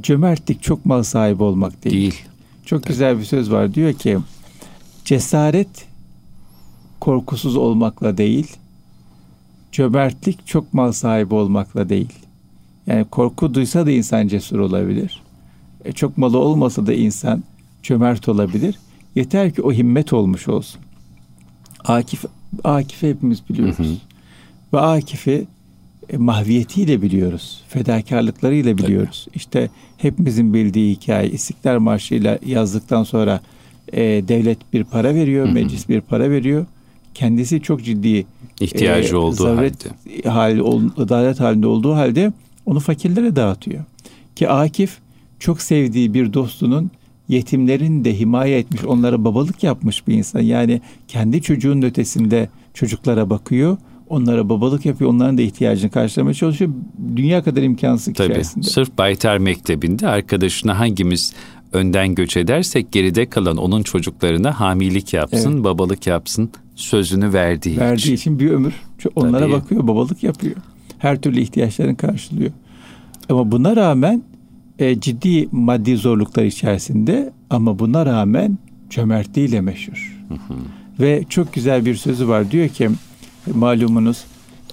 Cömertlik 0.00 0.62
çok 0.62 0.87
mal 0.87 1.02
sahibi 1.02 1.42
olmak 1.42 1.84
değil. 1.84 1.94
Değil. 1.94 2.22
Çok 2.64 2.84
güzel 2.87 3.18
bir 3.18 3.25
söz 3.25 3.50
var. 3.50 3.75
Diyor 3.75 3.92
ki 3.92 4.18
cesaret 5.04 5.87
korkusuz 7.00 7.56
olmakla 7.56 8.18
değil, 8.18 8.56
cömertlik 9.72 10.46
çok 10.46 10.75
mal 10.75 10.92
sahibi 10.92 11.34
olmakla 11.34 11.88
değil. 11.88 12.12
Yani 12.87 13.04
korku 13.04 13.54
duysa 13.54 13.87
da 13.87 13.90
insan 13.90 14.28
cesur 14.28 14.58
olabilir. 14.58 15.22
E, 15.84 15.92
çok 15.92 16.18
malı 16.18 16.38
olmasa 16.38 16.87
da 16.87 16.92
insan 16.92 17.42
cömert 17.82 18.28
olabilir. 18.28 18.78
Yeter 19.14 19.54
ki 19.54 19.62
o 19.62 19.72
himmet 19.72 20.12
olmuş 20.12 20.49
olsun. 20.49 20.80
Akif 21.84 22.25
Akif'i 22.64 23.08
hepimiz 23.08 23.49
biliyoruz. 23.49 23.78
Hı 23.78 23.82
hı. 23.82 23.96
Ve 24.72 24.80
Akif'i 24.80 25.46
e, 26.08 26.16
mahviyetiyle 26.16 27.02
biliyoruz. 27.02 27.62
Fedakarlıklarıyla 27.68 28.78
biliyoruz. 28.78 29.22
Tabii. 29.25 29.37
İşte 29.37 29.70
hepimizin 29.96 30.54
bildiği 30.54 30.94
hikaye 30.94 31.30
İstiklal 31.30 31.78
Marşı'yla 31.78 32.38
yazdıktan 32.46 33.04
sonra 33.04 33.40
e, 33.92 34.02
devlet 34.02 34.72
bir 34.72 34.84
para 34.84 35.14
veriyor, 35.14 35.46
hı 35.46 35.50
hı. 35.50 35.54
meclis 35.54 35.88
bir 35.88 36.00
para 36.00 36.30
veriyor. 36.30 36.66
Kendisi 37.14 37.60
çok 37.62 37.84
ciddi 37.84 38.26
ihtiyacı 38.60 39.14
e, 39.14 39.16
olduğu 39.16 39.56
halde. 39.56 40.28
Hali, 40.28 40.62
adalet 40.96 41.40
halinde 41.40 41.66
olduğu 41.66 41.94
halde 41.94 42.32
onu 42.66 42.80
fakirlere 42.80 43.37
dağıtıyor. 43.37 43.84
Ki 44.37 44.49
Akif 44.49 44.99
çok 45.38 45.62
sevdiği 45.62 46.14
bir 46.14 46.32
dostunun 46.32 46.90
yetimlerin 47.30 48.04
de 48.04 48.18
himaye 48.18 48.58
etmiş, 48.58 48.84
onlara 48.84 49.25
babalık 49.25 49.62
yapmış 49.62 50.08
bir 50.08 50.14
insan. 50.14 50.40
Yani 50.40 50.80
kendi 51.08 51.42
çocuğun 51.42 51.82
ötesinde 51.82 52.49
çocuklara 52.75 53.30
bakıyor, 53.30 53.76
onlara 54.08 54.49
babalık 54.49 54.87
yapıyor, 54.87 55.10
onların 55.10 55.38
da 55.38 55.42
ihtiyacını 55.42 55.90
karşılamaya 55.90 56.34
çalışıyor. 56.34 56.70
Dünya 57.16 57.42
kadar 57.42 57.62
imkansız 57.62 58.14
Tabii, 58.14 58.32
içerisinde. 58.32 58.66
Sırf 58.66 58.99
Baytar 58.99 59.38
Mektebi'nde 59.38 60.08
arkadaşına 60.08 60.78
hangimiz 60.78 61.34
önden 61.72 62.14
göç 62.14 62.37
edersek 62.37 62.92
geride 62.92 63.26
kalan 63.26 63.56
onun 63.56 63.82
çocuklarına 63.82 64.60
hamilik 64.60 65.14
yapsın, 65.14 65.54
evet. 65.54 65.64
babalık 65.64 66.06
yapsın 66.06 66.50
sözünü 66.75 67.32
verdiği, 67.32 67.78
verdiği 67.78 68.02
için. 68.02 68.14
için 68.14 68.38
bir 68.38 68.50
ömür 68.50 68.75
onlara 69.16 69.40
Tabii. 69.40 69.52
bakıyor, 69.52 69.87
babalık 69.87 70.22
yapıyor. 70.22 70.56
Her 70.99 71.20
türlü 71.20 71.40
ihtiyaçlarını 71.40 71.96
karşılıyor. 71.96 72.50
Ama 73.28 73.52
buna 73.52 73.76
rağmen 73.76 74.22
e, 74.80 75.00
ciddi 75.00 75.49
maddi 75.52 75.96
zorluklar 75.96 76.44
içerisinde 76.44 77.32
ama 77.50 77.78
buna 77.78 78.06
rağmen 78.06 78.58
cömertliğiyle 78.90 79.60
meşhur. 79.60 80.20
Hı 80.28 80.34
hı. 80.34 80.58
Ve 81.00 81.25
çok 81.28 81.52
güzel 81.52 81.84
bir 81.84 81.94
sözü 81.94 82.28
var. 82.28 82.50
Diyor 82.50 82.68
ki 82.68 82.90
malumunuz 83.54 84.25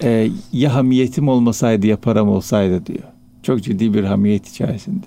e, 0.04 0.30
ya 0.54 0.74
hamiyetim 0.74 1.28
olmasaydı 1.28 1.88
ya 1.88 1.98
param 1.98 2.30
olsaydı 2.30 2.86
diyor. 2.86 3.04
Çok 3.44 3.64
ciddi 3.64 3.94
bir 3.94 4.04
hamiyet 4.04 4.48
içerisinde. 4.48 5.06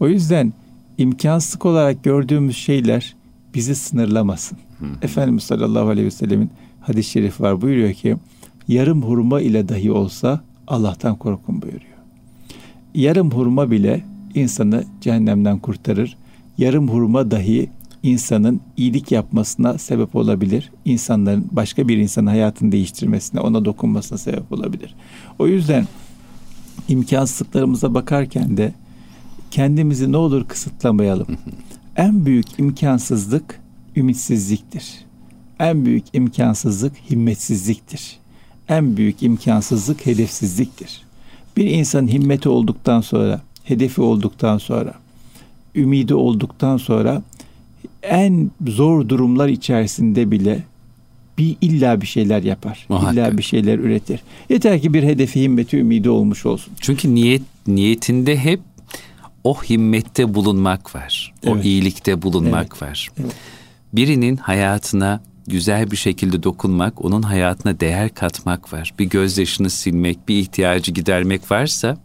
O 0.00 0.08
yüzden 0.08 0.52
imkansızlık 0.98 1.66
olarak 1.66 2.04
gördüğümüz 2.04 2.56
şeyler 2.56 3.16
bizi 3.54 3.74
sınırlamasın. 3.74 4.58
Hı. 4.78 4.86
Efendimiz 5.02 5.42
sallallahu 5.42 5.88
aleyhi 5.88 6.06
ve 6.06 6.10
sellemin 6.10 6.50
hadis-i 6.80 7.10
şerif 7.10 7.40
var 7.40 7.62
buyuruyor 7.62 7.92
ki 7.92 8.16
yarım 8.68 9.02
hurma 9.02 9.40
ile 9.40 9.68
dahi 9.68 9.92
olsa 9.92 10.40
Allah'tan 10.66 11.16
korkun 11.16 11.62
buyuruyor. 11.62 11.95
Yarım 12.96 13.30
hurma 13.30 13.70
bile 13.70 14.04
insanı 14.34 14.84
cehennemden 15.00 15.58
kurtarır. 15.58 16.16
Yarım 16.58 16.88
hurma 16.88 17.30
dahi 17.30 17.70
insanın 18.02 18.60
iyilik 18.76 19.12
yapmasına 19.12 19.78
sebep 19.78 20.16
olabilir. 20.16 20.72
İnsanların 20.84 21.48
başka 21.52 21.88
bir 21.88 21.96
insanın 21.96 22.26
hayatını 22.26 22.72
değiştirmesine, 22.72 23.40
ona 23.40 23.64
dokunmasına 23.64 24.18
sebep 24.18 24.52
olabilir. 24.52 24.94
O 25.38 25.46
yüzden 25.46 25.86
imkansızlıklarımıza 26.88 27.94
bakarken 27.94 28.56
de 28.56 28.72
kendimizi 29.50 30.12
ne 30.12 30.16
olur 30.16 30.48
kısıtlamayalım. 30.48 31.26
en 31.96 32.26
büyük 32.26 32.58
imkansızlık 32.58 33.60
ümitsizliktir. 33.96 35.04
En 35.58 35.84
büyük 35.84 36.04
imkansızlık 36.12 36.96
himmetsizliktir. 37.10 38.18
En 38.68 38.96
büyük 38.96 39.22
imkansızlık 39.22 40.06
hedefsizliktir. 40.06 41.05
Bir 41.56 41.64
insan 41.64 42.08
himmeti 42.08 42.48
olduktan 42.48 43.00
sonra, 43.00 43.40
hedefi 43.64 44.00
olduktan 44.00 44.58
sonra, 44.58 44.94
ümidi 45.74 46.14
olduktan 46.14 46.76
sonra 46.76 47.22
en 48.02 48.50
zor 48.66 49.08
durumlar 49.08 49.48
içerisinde 49.48 50.30
bile 50.30 50.62
bir 51.38 51.56
illa 51.60 52.00
bir 52.00 52.06
şeyler 52.06 52.42
yapar. 52.42 52.86
Muhakkak. 52.88 53.14
İlla 53.14 53.38
bir 53.38 53.42
şeyler 53.42 53.78
üretir. 53.78 54.20
Yeter 54.48 54.82
ki 54.82 54.94
bir 54.94 55.02
hedefi, 55.02 55.42
himmeti, 55.42 55.76
ümidi 55.76 56.10
olmuş 56.10 56.46
olsun. 56.46 56.72
Çünkü 56.80 57.14
niyet 57.14 57.42
niyetinde 57.66 58.36
hep 58.36 58.60
o 59.44 59.62
himmette 59.62 60.34
bulunmak 60.34 60.94
var. 60.94 61.34
Evet. 61.42 61.56
O 61.56 61.60
iyilikte 61.60 62.22
bulunmak 62.22 62.68
evet. 62.72 62.82
var. 62.82 63.08
Evet. 63.20 63.32
Birinin 63.92 64.36
hayatına 64.36 65.20
güzel 65.46 65.90
bir 65.90 65.96
şekilde 65.96 66.42
dokunmak, 66.42 67.04
onun 67.04 67.22
hayatına 67.22 67.80
değer 67.80 68.14
katmak 68.14 68.72
var. 68.72 68.94
Bir 68.98 69.04
gözyaşını 69.04 69.70
silmek, 69.70 70.28
bir 70.28 70.38
ihtiyacı 70.38 70.92
gidermek 70.92 71.50
varsa 71.50 71.98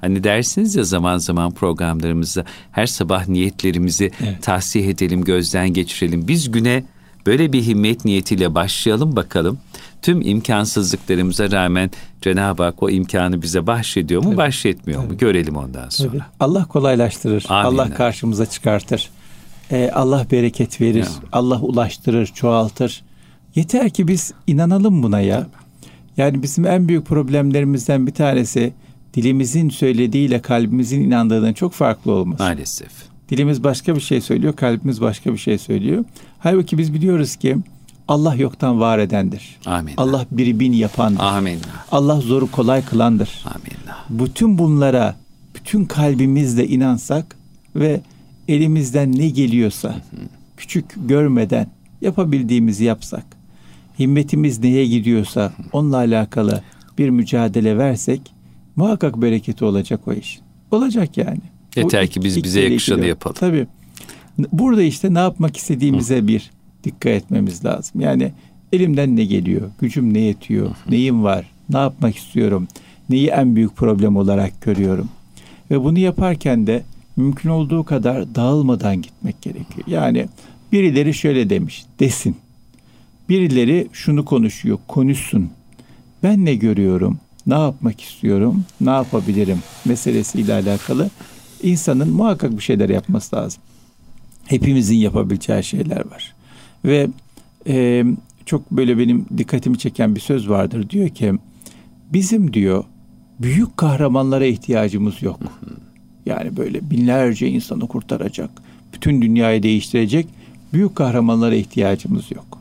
Hani 0.00 0.24
dersiniz 0.24 0.74
ya 0.76 0.84
zaman 0.84 1.18
zaman 1.18 1.50
programlarımızda 1.50 2.44
her 2.72 2.86
sabah 2.86 3.28
niyetlerimizi 3.28 4.10
evet. 4.22 4.42
tahsih 4.42 4.88
edelim, 4.88 5.24
gözden 5.24 5.68
geçirelim. 5.68 6.28
Biz 6.28 6.50
güne 6.50 6.84
böyle 7.26 7.52
bir 7.52 7.62
himmet 7.62 8.04
niyetiyle 8.04 8.54
başlayalım 8.54 9.16
bakalım. 9.16 9.58
Tüm 10.02 10.22
imkansızlıklarımıza 10.22 11.50
rağmen 11.50 11.90
Cenab-ı 12.20 12.62
Hak 12.62 12.82
o 12.82 12.90
imkanı 12.90 13.42
bize 13.42 13.66
bahşediyor 13.66 14.22
mu, 14.22 14.28
Tabii. 14.28 14.36
bahşetmiyor 14.36 15.02
Tabii. 15.02 15.12
mu? 15.12 15.18
Görelim 15.18 15.56
ondan 15.56 15.88
sonra. 15.88 16.10
Tabii. 16.10 16.22
Allah 16.40 16.64
kolaylaştırır. 16.64 17.44
Amin. 17.48 17.64
Allah 17.64 17.94
karşımıza 17.94 18.46
çıkartır. 18.46 19.10
Ee, 19.70 19.90
Allah 19.94 20.26
bereket 20.30 20.80
verir. 20.80 21.00
Ya. 21.00 21.08
Allah 21.32 21.60
ulaştırır, 21.60 22.26
çoğaltır. 22.26 23.02
Yeter 23.54 23.90
ki 23.90 24.08
biz 24.08 24.32
inanalım 24.46 25.02
buna 25.02 25.20
ya. 25.20 25.46
Yani 26.16 26.42
bizim 26.42 26.66
en 26.66 26.88
büyük 26.88 27.06
problemlerimizden 27.06 28.06
bir 28.06 28.12
tanesi 28.12 28.72
dilimizin 29.14 29.68
söylediğiyle 29.68 30.40
kalbimizin 30.40 31.00
inandığının 31.00 31.52
çok 31.52 31.72
farklı 31.72 32.12
olması. 32.12 32.42
Maalesef. 32.42 32.90
Dilimiz 33.28 33.64
başka 33.64 33.96
bir 33.96 34.00
şey 34.00 34.20
söylüyor, 34.20 34.56
kalbimiz 34.56 35.00
başka 35.00 35.32
bir 35.32 35.38
şey 35.38 35.58
söylüyor. 35.58 36.04
Halbuki 36.38 36.78
biz 36.78 36.94
biliyoruz 36.94 37.36
ki 37.36 37.56
Allah 38.08 38.34
yoktan 38.34 38.80
var 38.80 38.98
edendir. 38.98 39.56
Amin. 39.66 39.94
Allah 39.96 40.26
biri 40.30 40.60
bin 40.60 40.72
yapandır. 40.72 41.20
Amin. 41.20 41.58
Allah 41.92 42.20
zoru 42.20 42.50
kolay 42.50 42.84
kılandır. 42.84 43.44
Amin. 43.44 44.18
Bütün 44.20 44.58
bunlara 44.58 45.16
bütün 45.54 45.84
kalbimizle 45.84 46.68
inansak 46.68 47.36
ve 47.76 48.00
elimizden 48.48 49.18
ne 49.18 49.28
geliyorsa 49.28 50.02
küçük 50.56 50.84
görmeden 51.08 51.66
yapabildiğimizi 52.00 52.84
yapsak, 52.84 53.24
himmetimiz 53.98 54.58
neye 54.58 54.86
gidiyorsa 54.86 55.52
onunla 55.72 55.96
alakalı 55.96 56.62
bir 56.98 57.10
mücadele 57.10 57.78
versek 57.78 58.20
muhakkak 58.76 59.22
bereketi 59.22 59.64
olacak 59.64 60.00
o 60.08 60.12
iş. 60.12 60.40
Olacak 60.70 61.16
yani. 61.16 61.40
Yeter 61.76 62.06
ki 62.06 62.24
biz 62.24 62.44
bize 62.44 62.60
yakışanı 62.60 63.06
yapalım. 63.06 63.36
Tabii. 63.40 63.66
Burada 64.52 64.82
işte 64.82 65.14
ne 65.14 65.18
yapmak 65.18 65.56
istediğimize 65.56 66.18
Hı. 66.18 66.28
bir 66.28 66.50
dikkat 66.84 67.12
etmemiz 67.12 67.64
lazım. 67.64 68.00
Yani 68.00 68.32
elimden 68.72 69.16
ne 69.16 69.24
geliyor? 69.24 69.70
Gücüm 69.80 70.14
ne 70.14 70.20
yetiyor? 70.20 70.66
Hı. 70.66 70.90
Neyim 70.90 71.22
var? 71.22 71.50
Ne 71.70 71.78
yapmak 71.78 72.16
istiyorum? 72.16 72.68
Neyi 73.10 73.28
en 73.28 73.56
büyük 73.56 73.76
problem 73.76 74.16
olarak 74.16 74.62
görüyorum? 74.62 75.08
Ve 75.70 75.84
bunu 75.84 75.98
yaparken 75.98 76.66
de 76.66 76.82
mümkün 77.18 77.50
olduğu 77.50 77.84
kadar 77.84 78.34
dağılmadan 78.34 79.02
gitmek 79.02 79.42
gerekiyor. 79.42 79.86
Yani 79.86 80.28
birileri 80.72 81.14
şöyle 81.14 81.50
demiş, 81.50 81.84
desin. 82.00 82.36
Birileri 83.28 83.88
şunu 83.92 84.24
konuşuyor, 84.24 84.78
konuşsun. 84.88 85.50
Ben 86.22 86.44
ne 86.44 86.54
görüyorum? 86.54 87.18
ne 87.48 87.54
yapmak 87.54 88.00
istiyorum, 88.00 88.64
ne 88.80 88.90
yapabilirim 88.90 89.58
meselesiyle 89.84 90.54
alakalı 90.54 91.10
insanın 91.62 92.10
muhakkak 92.12 92.56
bir 92.56 92.62
şeyler 92.62 92.88
yapması 92.88 93.36
lazım. 93.36 93.62
Hepimizin 94.44 94.96
yapabileceği 94.96 95.64
şeyler 95.64 96.10
var. 96.10 96.34
Ve 96.84 97.08
e, 97.66 98.04
çok 98.46 98.70
böyle 98.70 98.98
benim 98.98 99.26
dikkatimi 99.38 99.78
çeken 99.78 100.14
bir 100.14 100.20
söz 100.20 100.48
vardır. 100.48 100.90
Diyor 100.90 101.08
ki 101.08 101.34
bizim 102.12 102.52
diyor 102.52 102.84
büyük 103.40 103.76
kahramanlara 103.76 104.44
ihtiyacımız 104.44 105.22
yok. 105.22 105.40
Yani 106.28 106.56
böyle 106.56 106.90
binlerce 106.90 107.48
insanı 107.48 107.88
kurtaracak, 107.88 108.50
bütün 108.94 109.22
dünyayı 109.22 109.62
değiştirecek 109.62 110.26
büyük 110.72 110.96
kahramanlara 110.96 111.54
ihtiyacımız 111.54 112.30
yok. 112.30 112.58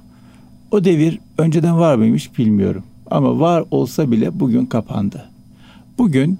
O 0.71 0.83
devir 0.83 1.19
önceden 1.37 1.77
var 1.77 1.95
mıymış 1.95 2.37
bilmiyorum. 2.37 2.83
Ama 3.11 3.39
var 3.39 3.63
olsa 3.71 4.11
bile 4.11 4.39
bugün 4.39 4.65
kapandı. 4.65 5.29
Bugün 5.97 6.39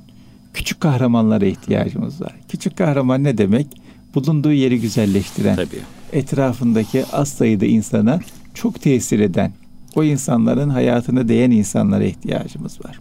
küçük 0.54 0.82
kahramanlara 0.82 1.46
ihtiyacımız 1.46 2.22
var. 2.22 2.36
Küçük 2.50 2.78
kahraman 2.78 3.24
ne 3.24 3.38
demek? 3.38 3.68
Bulunduğu 4.16 4.54
yeri 4.54 4.82
güzelleştiren, 4.82 5.56
Tabii. 5.56 5.82
etrafındaki 6.14 7.06
az 7.06 7.30
sayıda 7.30 7.66
insana 7.66 8.20
çok 8.54 8.82
tesir 8.82 9.20
eden, 9.20 9.52
o 9.96 10.04
insanların 10.04 10.70
hayatına 10.70 11.28
değen 11.28 11.52
insanlara 11.52 12.04
ihtiyacımız 12.04 12.86
var. 12.86 13.00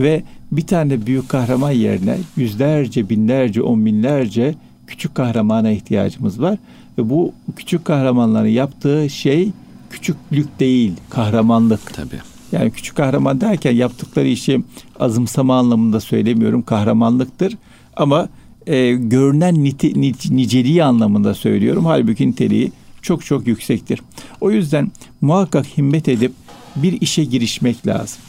Ve 0.00 0.22
bir 0.52 0.66
tane 0.66 1.06
büyük 1.06 1.28
kahraman 1.28 1.70
yerine 1.70 2.18
yüzlerce, 2.36 3.08
binlerce, 3.08 3.62
on 3.62 3.86
binlerce 3.86 4.54
küçük 4.86 5.14
kahramana 5.14 5.70
ihtiyacımız 5.70 6.42
var. 6.42 6.58
Ve 6.98 7.10
bu 7.10 7.32
küçük 7.56 7.84
kahramanların 7.84 8.48
yaptığı 8.48 9.10
şey 9.10 9.50
küçüklük 9.90 10.60
değil, 10.60 10.92
kahramanlık. 11.10 11.94
Tabii. 11.94 12.20
Yani 12.52 12.70
küçük 12.70 12.96
kahraman 12.96 13.40
derken 13.40 13.72
yaptıkları 13.72 14.28
işi 14.28 14.62
azımsama 15.00 15.58
anlamında 15.58 16.00
söylemiyorum. 16.00 16.62
Kahramanlıktır. 16.62 17.56
Ama 17.96 18.28
e, 18.66 18.92
görünen 18.92 19.64
nite, 19.64 19.92
niceliği 20.30 20.84
anlamında 20.84 21.34
söylüyorum. 21.34 21.84
Halbuki 21.84 22.28
niteliği 22.30 22.72
çok 23.02 23.24
çok 23.24 23.46
yüksektir. 23.46 24.00
O 24.40 24.50
yüzden 24.50 24.92
muhakkak 25.20 25.66
himmet 25.66 26.08
edip 26.08 26.32
bir 26.76 27.00
işe 27.00 27.24
girişmek 27.24 27.86
lazım. 27.86 28.20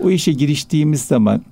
O 0.00 0.10
işe 0.10 0.32
giriştiğimiz 0.32 1.02
zaman 1.02 1.42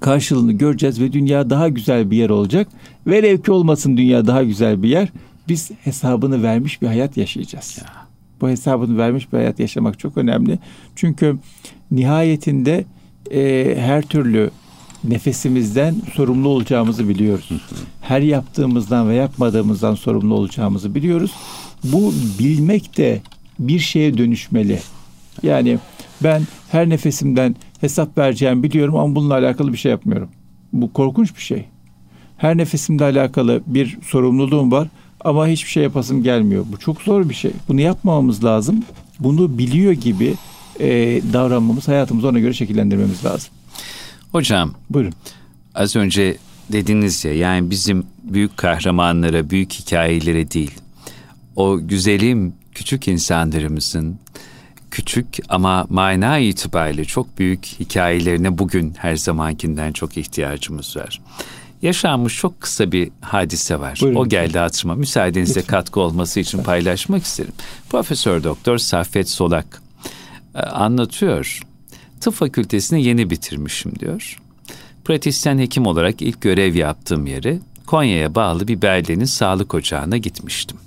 karşılığını 0.00 0.52
göreceğiz 0.52 1.00
ve 1.00 1.12
dünya 1.12 1.50
daha 1.50 1.68
güzel 1.68 2.10
bir 2.10 2.16
yer 2.16 2.30
olacak. 2.30 2.68
Velev 3.06 3.42
ki 3.42 3.52
olmasın 3.52 3.96
dünya 3.96 4.26
daha 4.26 4.42
güzel 4.42 4.82
bir 4.82 4.88
yer. 4.88 5.08
Biz 5.48 5.70
hesabını 5.84 6.42
vermiş 6.42 6.82
bir 6.82 6.86
hayat 6.86 7.16
yaşayacağız. 7.16 7.78
Ya 7.78 8.06
bu 8.40 8.48
hesabını 8.48 8.98
vermiş 8.98 9.32
bir 9.32 9.38
hayat 9.38 9.60
yaşamak 9.60 9.98
çok 9.98 10.16
önemli. 10.16 10.58
Çünkü 10.96 11.38
nihayetinde 11.90 12.84
e, 13.30 13.74
her 13.80 14.02
türlü 14.02 14.50
nefesimizden 15.04 15.94
sorumlu 16.14 16.48
olacağımızı 16.48 17.08
biliyoruz. 17.08 17.50
Her 18.00 18.20
yaptığımızdan 18.20 19.08
ve 19.08 19.14
yapmadığımızdan 19.14 19.94
sorumlu 19.94 20.34
olacağımızı 20.34 20.94
biliyoruz. 20.94 21.32
Bu 21.84 22.12
bilmek 22.38 22.96
de 22.96 23.20
bir 23.58 23.78
şeye 23.78 24.18
dönüşmeli. 24.18 24.80
Yani 25.42 25.78
ben 26.22 26.42
her 26.70 26.88
nefesimden 26.88 27.56
hesap 27.80 28.18
vereceğimi 28.18 28.62
biliyorum 28.62 28.96
ama 28.96 29.14
bununla 29.14 29.34
alakalı 29.34 29.72
bir 29.72 29.78
şey 29.78 29.90
yapmıyorum. 29.90 30.28
Bu 30.72 30.92
korkunç 30.92 31.36
bir 31.36 31.42
şey. 31.42 31.64
Her 32.36 32.58
nefesimle 32.58 33.04
alakalı 33.04 33.62
bir 33.66 33.98
sorumluluğum 34.02 34.72
var 34.72 34.88
ama 35.20 35.48
hiçbir 35.48 35.70
şey 35.70 35.82
yapasım 35.82 36.22
gelmiyor. 36.22 36.64
Bu 36.72 36.78
çok 36.78 37.02
zor 37.02 37.28
bir 37.28 37.34
şey. 37.34 37.50
Bunu 37.68 37.80
yapmamamız 37.80 38.44
lazım. 38.44 38.84
Bunu 39.20 39.58
biliyor 39.58 39.92
gibi 39.92 40.34
e, 40.80 40.88
davranmamız, 41.32 41.88
hayatımızı 41.88 42.28
ona 42.28 42.38
göre 42.38 42.52
şekillendirmemiz 42.52 43.24
lazım. 43.24 43.50
Hocam. 44.32 44.74
Buyurun. 44.90 45.12
Az 45.74 45.96
önce 45.96 46.36
dediniz 46.72 47.24
ya 47.24 47.34
yani 47.34 47.70
bizim 47.70 48.06
büyük 48.22 48.56
kahramanlara, 48.56 49.50
büyük 49.50 49.72
hikayelere 49.72 50.50
değil. 50.50 50.74
O 51.56 51.78
güzelim 51.86 52.54
küçük 52.72 53.08
insanlarımızın 53.08 54.18
küçük 54.90 55.26
ama 55.48 55.86
mana 55.90 56.38
itibariyle 56.38 57.04
çok 57.04 57.38
büyük 57.38 57.64
hikayelerine 57.64 58.58
bugün 58.58 58.94
her 58.98 59.16
zamankinden 59.16 59.92
çok 59.92 60.16
ihtiyacımız 60.16 60.96
var. 60.96 61.20
yaşanmış 61.82 62.36
çok 62.36 62.60
kısa 62.60 62.92
bir 62.92 63.10
hadise 63.20 63.80
var. 63.80 63.98
Buyurun. 64.02 64.20
O 64.20 64.28
geldi 64.28 64.58
hatırıma. 64.58 64.94
Müsaadenizle 64.94 65.60
Lütfen. 65.60 65.76
katkı 65.76 66.00
olması 66.00 66.40
için 66.40 66.62
paylaşmak 66.62 67.24
isterim. 67.24 67.52
Profesör 67.90 68.44
Doktor 68.44 68.78
Saffet 68.78 69.28
Solak 69.28 69.82
e, 70.54 70.58
anlatıyor. 70.58 71.60
Tıp 72.20 72.34
fakültesini 72.34 73.04
yeni 73.04 73.30
bitirmişim 73.30 73.98
diyor. 73.98 74.38
Pratisyen 75.04 75.58
hekim 75.58 75.86
olarak 75.86 76.22
ilk 76.22 76.40
görev 76.40 76.74
yaptığım 76.74 77.26
yere 77.26 77.58
Konya'ya 77.86 78.34
bağlı 78.34 78.68
bir 78.68 78.82
beldenin 78.82 79.24
sağlık 79.24 79.74
ocağına 79.74 80.16
gitmiştim. 80.16 80.78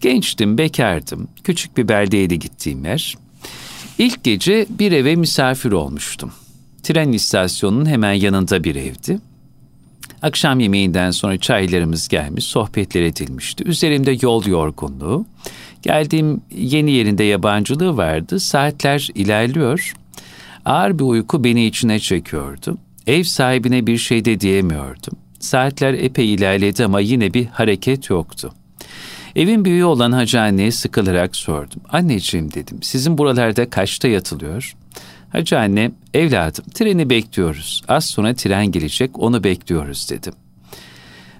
Gençtim, 0.00 0.58
bekardım. 0.58 1.28
Küçük 1.44 1.76
bir 1.76 1.88
beldeydi 1.88 2.38
gittiğim 2.38 2.84
yer. 2.84 3.16
İlk 3.98 4.24
gece 4.24 4.66
bir 4.70 4.92
eve 4.92 5.16
misafir 5.16 5.72
olmuştum. 5.72 6.32
Tren 6.82 7.12
istasyonunun 7.12 7.86
hemen 7.86 8.12
yanında 8.12 8.64
bir 8.64 8.74
evdi. 8.74 9.18
Akşam 10.22 10.60
yemeğinden 10.60 11.10
sonra 11.10 11.38
çaylarımız 11.38 12.08
gelmiş, 12.08 12.44
sohbetler 12.44 13.02
edilmişti. 13.02 13.64
Üzerimde 13.64 14.18
yol 14.22 14.46
yorgunluğu. 14.46 15.26
Geldiğim 15.82 16.40
yeni 16.56 16.90
yerinde 16.90 17.24
yabancılığı 17.24 17.96
vardı. 17.96 18.40
Saatler 18.40 19.08
ilerliyor. 19.14 19.94
Ağır 20.64 20.98
bir 20.98 21.04
uyku 21.04 21.44
beni 21.44 21.66
içine 21.66 21.98
çekiyordu. 21.98 22.78
Ev 23.06 23.22
sahibine 23.22 23.86
bir 23.86 23.98
şey 23.98 24.24
de 24.24 24.40
diyemiyordum. 24.40 25.18
Saatler 25.40 25.94
epey 25.94 26.34
ilerledi 26.34 26.84
ama 26.84 27.00
yine 27.00 27.34
bir 27.34 27.46
hareket 27.46 28.10
yoktu. 28.10 28.52
Evin 29.36 29.64
büyüğü 29.64 29.84
olan 29.84 30.12
hacı 30.12 30.40
anneye 30.40 30.72
sıkılarak 30.72 31.36
sordum. 31.36 31.80
Anneciğim 31.88 32.52
dedim, 32.52 32.82
sizin 32.82 33.18
buralarda 33.18 33.70
kaçta 33.70 34.08
yatılıyor? 34.08 34.74
Hacı 35.32 35.58
anne, 35.58 35.90
evladım 36.14 36.64
treni 36.74 37.10
bekliyoruz. 37.10 37.82
Az 37.88 38.04
sonra 38.04 38.34
tren 38.34 38.66
gelecek, 38.66 39.18
onu 39.18 39.44
bekliyoruz 39.44 40.10
dedim. 40.10 40.32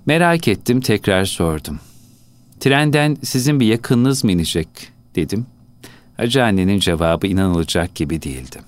Merak 0.06 0.48
ettim, 0.48 0.80
tekrar 0.80 1.24
sordum. 1.24 1.80
Trenden 2.60 3.16
sizin 3.22 3.60
bir 3.60 3.66
yakınınız 3.66 4.24
mı 4.24 4.32
inecek 4.32 4.68
dedim. 5.14 5.46
Hacı 6.16 6.44
annenin 6.44 6.78
cevabı 6.78 7.26
inanılacak 7.26 7.94
gibi 7.94 8.22
değildi. 8.22 8.58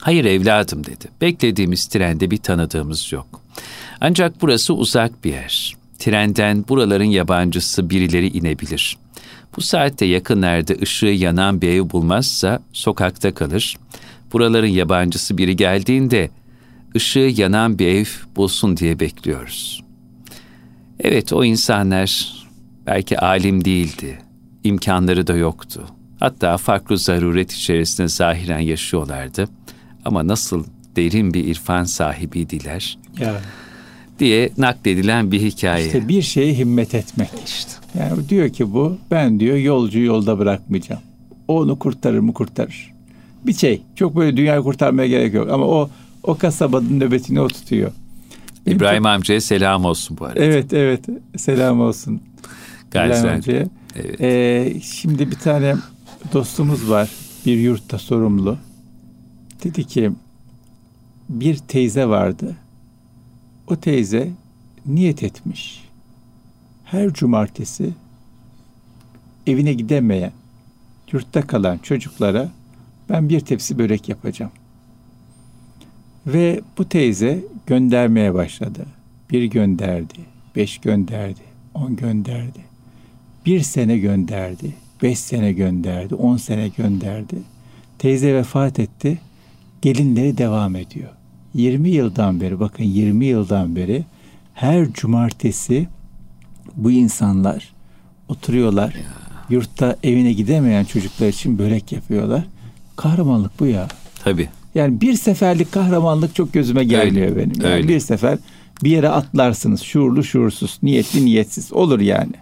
Hayır 0.00 0.24
evladım 0.24 0.86
dedi. 0.86 1.08
Beklediğimiz 1.20 1.86
trende 1.86 2.30
bir 2.30 2.36
tanıdığımız 2.36 3.12
yok. 3.12 3.40
Ancak 4.00 4.42
burası 4.42 4.74
uzak 4.74 5.24
bir 5.24 5.30
yer. 5.30 5.81
Trenden 6.02 6.64
buraların 6.68 7.04
yabancısı 7.04 7.90
birileri 7.90 8.28
inebilir. 8.28 8.98
Bu 9.56 9.60
saatte 9.60 10.06
yakınlarda 10.06 10.74
ışığı 10.82 11.06
yanan 11.06 11.62
bir 11.62 11.68
ev 11.68 11.90
bulmazsa 11.90 12.62
sokakta 12.72 13.34
kalır. 13.34 13.76
Buraların 14.32 14.66
yabancısı 14.66 15.38
biri 15.38 15.56
geldiğinde 15.56 16.30
ışığı 16.96 17.18
yanan 17.36 17.78
bir 17.78 17.86
ev 17.86 18.04
bulsun 18.36 18.76
diye 18.76 19.00
bekliyoruz. 19.00 19.84
Evet 21.00 21.32
o 21.32 21.44
insanlar 21.44 22.32
belki 22.86 23.18
alim 23.18 23.64
değildi, 23.64 24.18
imkanları 24.64 25.26
da 25.26 25.36
yoktu. 25.36 25.86
Hatta 26.20 26.56
farklı 26.56 26.98
zaruret 26.98 27.52
içerisinde 27.52 28.08
zahiren 28.08 28.60
yaşıyorlardı. 28.60 29.48
Ama 30.04 30.26
nasıl 30.26 30.64
derin 30.96 31.34
bir 31.34 31.44
irfan 31.44 31.84
sahibiydiler. 31.84 32.98
Yani 33.18 33.38
diye 34.22 34.50
nakledilen 34.58 35.32
bir 35.32 35.40
hikaye. 35.40 35.86
İşte 35.86 36.08
bir 36.08 36.22
şeye 36.22 36.54
himmet 36.54 36.94
etmek. 36.94 37.28
işte. 37.46 37.72
Yani 37.98 38.28
diyor 38.28 38.48
ki 38.48 38.72
bu 38.72 38.96
ben 39.10 39.40
diyor 39.40 39.56
yolcu 39.56 40.00
yolda 40.00 40.38
bırakmayacağım. 40.38 41.00
O 41.48 41.60
onu 41.60 41.78
kurtarır 41.78 42.18
mı 42.18 42.32
kurtarır. 42.32 42.92
Bir 43.46 43.52
şey 43.52 43.82
çok 43.94 44.16
böyle 44.16 44.36
dünyayı 44.36 44.62
kurtarmaya 44.62 45.08
gerek 45.08 45.34
yok 45.34 45.50
ama 45.50 45.66
o 45.66 45.90
o 46.22 46.34
kasabanın 46.34 47.00
nöbetini 47.00 47.40
o 47.40 47.48
tutuyor. 47.48 47.92
Benim 48.66 48.76
İbrahim 48.76 49.02
çok... 49.02 49.12
amcaya 49.12 49.40
selam 49.40 49.84
olsun 49.84 50.16
bu 50.20 50.24
arada. 50.24 50.40
Evet 50.40 50.72
evet 50.72 51.04
selam 51.36 51.80
olsun. 51.80 52.20
İbrahim 52.90 53.28
amcaya. 53.28 53.66
Evet. 53.96 54.20
Ee, 54.20 54.80
şimdi 54.82 55.30
bir 55.30 55.36
tane 55.36 55.74
dostumuz 56.32 56.90
var 56.90 57.10
bir 57.46 57.56
yurtta 57.56 57.98
sorumlu. 57.98 58.56
Dedi 59.64 59.84
ki 59.84 60.10
bir 61.28 61.56
teyze 61.56 62.06
vardı 62.06 62.56
o 63.72 63.76
teyze 63.76 64.30
niyet 64.86 65.22
etmiş. 65.22 65.84
Her 66.84 67.12
cumartesi 67.12 67.90
evine 69.46 69.72
gidemeyen, 69.72 70.32
yurtta 71.12 71.46
kalan 71.46 71.78
çocuklara 71.78 72.48
ben 73.08 73.28
bir 73.28 73.40
tepsi 73.40 73.78
börek 73.78 74.08
yapacağım. 74.08 74.52
Ve 76.26 76.60
bu 76.78 76.88
teyze 76.88 77.44
göndermeye 77.66 78.34
başladı. 78.34 78.86
Bir 79.30 79.44
gönderdi, 79.44 80.18
beş 80.56 80.78
gönderdi, 80.78 81.40
on 81.74 81.96
gönderdi. 81.96 82.60
Bir 83.46 83.60
sene 83.60 83.98
gönderdi, 83.98 84.74
beş 85.02 85.18
sene 85.18 85.52
gönderdi, 85.52 86.14
on 86.14 86.36
sene 86.36 86.68
gönderdi. 86.68 87.36
Teyze 87.98 88.34
vefat 88.34 88.78
etti, 88.78 89.18
gelinleri 89.82 90.38
devam 90.38 90.76
ediyor. 90.76 91.10
20 91.54 91.90
yıldan 91.90 92.40
beri 92.40 92.60
bakın 92.60 92.84
20 92.84 93.24
yıldan 93.24 93.76
beri 93.76 94.04
her 94.54 94.92
cumartesi 94.92 95.88
bu 96.76 96.90
insanlar 96.90 97.72
oturuyorlar. 98.28 98.94
Yurtta 99.50 99.96
evine 100.02 100.32
gidemeyen 100.32 100.84
çocuklar 100.84 101.28
için 101.28 101.58
börek 101.58 101.92
yapıyorlar. 101.92 102.44
Kahramanlık 102.96 103.60
bu 103.60 103.66
ya. 103.66 103.88
Tabii. 104.24 104.48
Yani 104.74 105.00
bir 105.00 105.14
seferlik 105.14 105.72
kahramanlık 105.72 106.34
çok 106.34 106.52
gözüme 106.52 106.84
gelmiyor 106.84 107.28
öyle, 107.28 107.36
benim. 107.36 107.62
Yani 107.62 107.74
öyle. 107.74 107.88
Bir 107.88 108.00
sefer 108.00 108.38
bir 108.84 108.90
yere 108.90 109.08
atlarsınız. 109.08 109.80
Şuurlu 109.80 110.24
şuursuz, 110.24 110.78
niyetli 110.82 111.24
niyetsiz. 111.24 111.72
Olur 111.72 112.00
yani. 112.00 112.32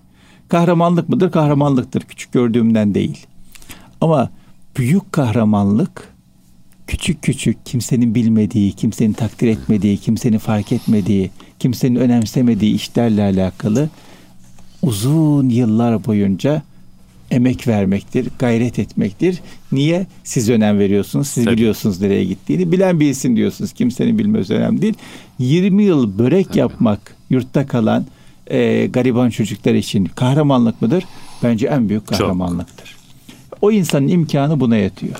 Kahramanlık 0.48 1.08
mıdır? 1.08 1.30
Kahramanlıktır. 1.30 2.00
Küçük 2.02 2.32
gördüğümden 2.32 2.94
değil. 2.94 3.26
Ama 4.00 4.30
büyük 4.76 5.12
kahramanlık 5.12 6.08
küçük 6.90 7.22
küçük 7.22 7.66
kimsenin 7.66 8.14
bilmediği, 8.14 8.72
kimsenin 8.72 9.12
takdir 9.12 9.48
etmediği, 9.48 9.96
kimsenin 9.96 10.38
fark 10.38 10.72
etmediği, 10.72 11.30
kimsenin 11.58 11.96
önemsemediği 11.96 12.74
işlerle 12.74 13.22
alakalı 13.22 13.88
uzun 14.82 15.48
yıllar 15.48 16.04
boyunca 16.04 16.62
emek 17.30 17.68
vermektir, 17.68 18.28
gayret 18.38 18.78
etmektir. 18.78 19.40
Niye? 19.72 20.06
Siz 20.24 20.50
önem 20.50 20.78
veriyorsunuz, 20.78 21.28
siz 21.28 21.44
Tabii. 21.44 21.56
biliyorsunuz 21.56 22.00
nereye 22.00 22.24
gittiğini. 22.24 22.72
Bilen 22.72 23.00
bilsin 23.00 23.36
diyorsunuz. 23.36 23.72
Kimsenin 23.72 24.18
bilmesi 24.18 24.54
önemli 24.54 24.82
değil. 24.82 24.94
20 25.38 25.82
yıl 25.82 26.18
börek 26.18 26.48
Tabii. 26.48 26.58
yapmak, 26.58 27.16
yurtta 27.30 27.66
kalan 27.66 28.06
e, 28.46 28.86
gariban 28.86 29.30
çocuklar 29.30 29.74
için 29.74 30.04
kahramanlık 30.04 30.82
mıdır? 30.82 31.04
Bence 31.42 31.66
en 31.66 31.88
büyük 31.88 32.06
kahramanlıktır. 32.06 32.86
Çok. 32.86 33.58
O 33.62 33.72
insanın 33.72 34.08
imkanı 34.08 34.60
buna 34.60 34.76
yetiyor. 34.76 35.16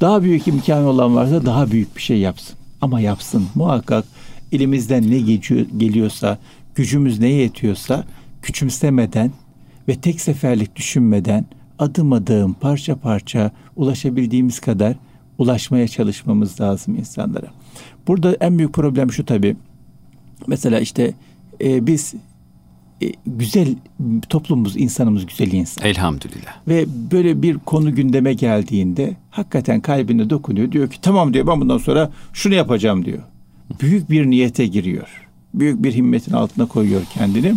Daha 0.00 0.22
büyük 0.22 0.48
imkanı 0.48 0.86
olan 0.86 1.16
varsa 1.16 1.46
daha 1.46 1.70
büyük 1.70 1.96
bir 1.96 2.02
şey 2.02 2.18
yapsın. 2.18 2.56
Ama 2.80 3.00
yapsın. 3.00 3.46
Muhakkak 3.54 4.04
elimizden 4.52 5.10
ne 5.10 5.18
geliyorsa, 5.78 6.38
gücümüz 6.74 7.20
ne 7.20 7.28
yetiyorsa 7.28 8.04
küçümsemeden 8.42 9.32
ve 9.88 9.94
tek 9.94 10.20
seferlik 10.20 10.76
düşünmeden 10.76 11.44
adım 11.78 12.12
adım 12.12 12.54
parça 12.54 12.96
parça 12.96 13.50
ulaşabildiğimiz 13.76 14.60
kadar 14.60 14.96
ulaşmaya 15.38 15.88
çalışmamız 15.88 16.60
lazım 16.60 16.94
insanlara. 16.94 17.46
Burada 18.06 18.34
en 18.40 18.58
büyük 18.58 18.72
problem 18.72 19.12
şu 19.12 19.24
tabii. 19.24 19.56
Mesela 20.46 20.80
işte 20.80 21.14
e, 21.60 21.86
biz 21.86 22.14
güzel 23.26 23.74
toplumumuz, 24.28 24.76
insanımız 24.76 25.26
güzel 25.26 25.52
insan. 25.52 25.84
Elhamdülillah. 25.84 26.56
Ve 26.68 26.84
böyle 27.12 27.42
bir 27.42 27.58
konu 27.58 27.94
gündeme 27.94 28.32
geldiğinde 28.34 29.16
hakikaten 29.30 29.80
kalbine 29.80 30.30
dokunuyor. 30.30 30.72
Diyor 30.72 30.90
ki 30.90 31.00
tamam 31.00 31.34
diyor 31.34 31.46
ben 31.46 31.60
bundan 31.60 31.78
sonra 31.78 32.10
şunu 32.32 32.54
yapacağım 32.54 33.04
diyor. 33.04 33.22
Büyük 33.80 34.10
bir 34.10 34.26
niyete 34.26 34.66
giriyor. 34.66 35.08
Büyük 35.54 35.82
bir 35.82 35.92
himmetin 35.94 36.32
altına 36.32 36.66
koyuyor 36.66 37.02
kendini. 37.14 37.54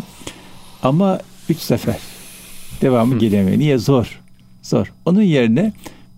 Ama 0.84 1.20
üç 1.50 1.58
sefer 1.58 1.98
devamı 2.82 3.20
gelemiyor. 3.20 3.60
Niye? 3.60 3.78
Zor. 3.78 4.22
Zor. 4.62 4.94
Onun 5.06 5.22
yerine 5.22 5.74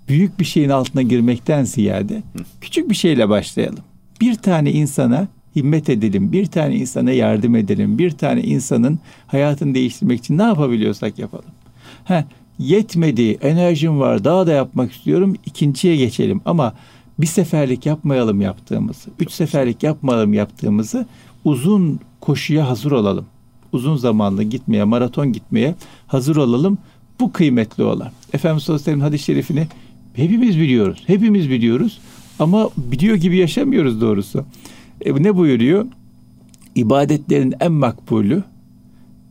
büyük 0.08 0.40
bir 0.40 0.46
şeyin 0.46 0.70
altına 0.70 1.02
girmekten 1.02 1.64
ziyade 1.64 2.24
küçük 2.62 2.90
bir 2.90 2.96
şeyle 2.96 3.30
başlayalım. 3.30 3.84
Bir 4.22 4.36
tane 4.36 4.72
insana 4.72 5.28
himmet 5.56 5.89
edelim. 5.89 6.32
Bir 6.32 6.46
tane 6.46 6.76
insana 6.76 7.12
yardım 7.12 7.56
edelim. 7.56 7.98
Bir 7.98 8.12
tane 8.12 8.42
insanın 8.42 9.00
hayatını 9.28 9.76
değiştirmek 9.76 10.20
için 10.20 10.38
ne 10.38 10.44
yapabiliyorsak 10.44 11.20
yapalım. 11.20 11.52
Ha, 12.06 12.26
yetmedi, 12.60 13.32
enerjim 13.32 14.00
var, 14.00 14.24
daha 14.24 14.48
da 14.48 14.52
yapmak 14.52 14.92
istiyorum. 14.92 15.36
İkinciye 15.46 15.96
geçelim 15.96 16.42
ama 16.46 16.74
bir 17.20 17.28
seferlik 17.28 17.86
yapmayalım 17.86 18.42
yaptığımızı, 18.42 19.10
üç 19.20 19.32
seferlik 19.32 19.84
yapmayalım 19.84 20.34
yaptığımızı 20.34 21.06
uzun 21.46 22.00
koşuya 22.22 22.70
hazır 22.70 22.92
olalım. 22.92 23.26
Uzun 23.72 23.96
zamanlı 23.96 24.44
gitmeye, 24.44 24.84
maraton 24.84 25.34
gitmeye 25.34 25.76
hazır 26.08 26.36
olalım. 26.36 26.78
Bu 27.20 27.32
kıymetli 27.32 27.84
olan. 27.84 28.12
Efendimiz 28.34 28.63
sallallahu 28.63 28.84
aleyhi 28.84 29.02
hadis-i 29.02 29.24
şerifini 29.24 29.68
hepimiz 30.13 30.60
biliyoruz. 30.60 31.04
Hepimiz 31.08 31.50
biliyoruz 31.50 32.00
ama 32.39 32.70
biliyor 32.78 33.16
gibi 33.16 33.38
yaşamıyoruz 33.38 34.02
doğrusu. 34.02 34.46
E, 35.06 35.24
ne 35.24 35.36
buyuruyor? 35.36 35.86
ibadetlerin 36.76 37.54
en 37.60 37.72
makbulü 37.72 38.44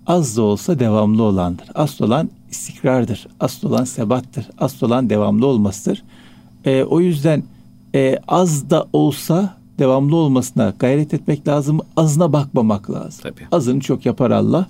az 0.06 0.36
da 0.36 0.42
olsa 0.42 0.78
devamlı 0.78 1.22
olandır. 1.22 1.68
Asıl 1.74 2.04
olan 2.04 2.30
istikrardır. 2.50 3.26
Asıl 3.40 3.68
olan 3.68 3.84
sebattır. 3.84 4.46
Asıl 4.58 4.86
olan 4.86 5.10
devamlı 5.10 5.46
olmasıdır. 5.46 6.02
E, 6.64 6.84
o 6.84 7.00
yüzden 7.00 7.42
e, 7.94 8.18
az 8.28 8.70
da 8.70 8.86
olsa 8.92 9.56
devamlı 9.78 10.16
olmasına 10.16 10.74
gayret 10.78 11.14
etmek 11.14 11.48
lazım. 11.48 11.80
Azına 11.96 12.32
bakmamak 12.32 12.90
lazım. 12.90 13.20
Tabii. 13.22 13.46
Azını 13.52 13.80
çok 13.80 14.06
yapar 14.06 14.30
Allah. 14.30 14.66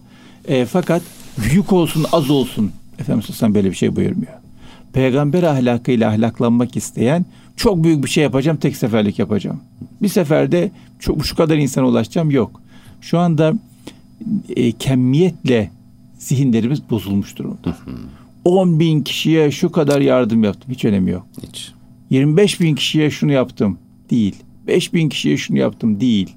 E, 0.49 0.65
fakat 0.65 1.03
büyük 1.39 1.73
olsun 1.73 2.05
az 2.13 2.31
olsun. 2.31 2.73
Efendimiz 2.99 3.25
Aleyhisselam 3.25 3.55
böyle 3.55 3.71
bir 3.71 3.77
şey 3.77 3.97
buyurmuyor. 3.97 4.33
Peygamber 4.93 5.43
ahlakıyla 5.43 6.11
ahlaklanmak 6.11 6.77
isteyen 6.77 7.27
çok 7.57 7.85
büyük 7.85 8.05
bir 8.05 8.11
şey 8.11 8.25
yapacağım 8.25 8.57
tek 8.57 8.77
seferlik 8.77 9.19
yapacağım. 9.19 9.61
Bir 10.03 10.09
seferde 10.09 10.71
çok 10.99 11.27
şu 11.27 11.37
kadar 11.37 11.57
insana 11.57 11.87
ulaşacağım 11.87 12.31
yok. 12.31 12.63
Şu 13.01 13.19
anda 13.19 13.55
e, 14.57 14.73
kemmiyetle 14.73 15.71
zihinlerimiz 16.19 16.91
bozulmuş 16.91 17.39
durumda. 17.39 17.77
10 18.45 18.81
bin 18.81 19.03
kişiye 19.03 19.51
şu 19.51 19.73
kadar 19.73 20.01
yardım 20.01 20.45
yaptım. 20.45 20.73
Hiç 20.73 20.85
önemi 20.85 21.11
yok. 21.11 21.27
Hiç. 21.43 21.73
25 22.11 22.61
bin 22.61 22.75
kişiye 22.75 23.11
şunu 23.11 23.33
yaptım. 23.33 23.79
Değil. 24.11 24.35
5 24.67 24.95
bin 24.95 25.09
kişiye 25.09 25.37
şunu 25.37 25.59
yaptım. 25.59 26.01
Değil. 26.01 26.31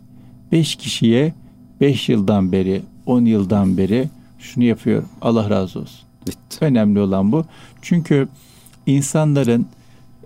5 0.52 0.76
kişiye 0.76 1.34
5 1.82 2.10
yıldan 2.10 2.52
beri, 2.52 2.82
10 3.06 3.26
yıldan 3.26 3.78
beri 3.78 4.10
şunu 4.40 4.64
yapıyorum. 4.64 5.10
Allah 5.22 5.50
razı 5.50 5.80
olsun. 5.80 6.00
Bitti. 6.28 6.58
Önemli 6.62 7.00
olan 7.00 7.32
bu. 7.32 7.46
Çünkü 7.82 8.28
insanların 8.86 9.66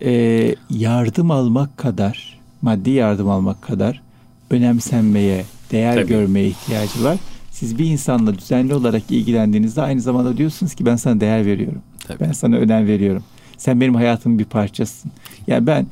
e, 0.01 0.55
yardım 0.69 1.31
almak 1.31 1.77
kadar, 1.77 2.39
maddi 2.61 2.89
yardım 2.89 3.29
almak 3.29 3.61
kadar 3.61 4.01
önemsenmeye, 4.49 5.45
değer 5.71 5.95
Tabii. 5.95 6.07
görmeye 6.07 6.47
ihtiyacı 6.47 7.03
var. 7.03 7.17
Siz 7.51 7.77
bir 7.79 7.85
insanla 7.85 8.37
düzenli 8.37 8.73
olarak 8.73 9.03
ilgilendiğinizde 9.09 9.81
aynı 9.81 10.01
zamanda 10.01 10.37
diyorsunuz 10.37 10.75
ki 10.75 10.85
ben 10.85 10.95
sana 10.95 11.19
değer 11.19 11.45
veriyorum. 11.45 11.81
Tabii. 12.07 12.19
Ben 12.19 12.31
sana 12.31 12.55
önem 12.55 12.87
veriyorum. 12.87 13.23
Sen 13.57 13.81
benim 13.81 13.95
hayatımın 13.95 14.39
bir 14.39 14.45
parçasısın. 14.45 15.11
Yani 15.47 15.67
ben 15.67 15.87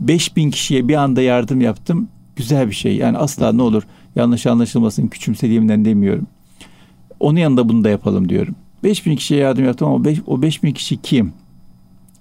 5000 0.00 0.50
kişiye 0.50 0.88
bir 0.88 0.94
anda 0.94 1.22
yardım 1.22 1.60
yaptım. 1.60 2.08
Güzel 2.36 2.68
bir 2.68 2.74
şey. 2.74 2.96
Yani 2.96 3.18
asla 3.18 3.52
ne 3.52 3.62
olur 3.62 3.82
yanlış 4.16 4.46
anlaşılmasın 4.46 5.06
küçümsediğimden 5.06 5.84
demiyorum. 5.84 6.26
Onun 7.20 7.38
yanında 7.38 7.68
bunu 7.68 7.84
da 7.84 7.90
yapalım 7.90 8.28
diyorum. 8.28 8.54
5000 8.84 9.16
kişiye 9.16 9.40
yardım 9.40 9.64
yaptım 9.64 9.88
ama 9.88 10.10
o 10.26 10.42
5000 10.42 10.72
kişi 10.72 11.02
kim? 11.02 11.32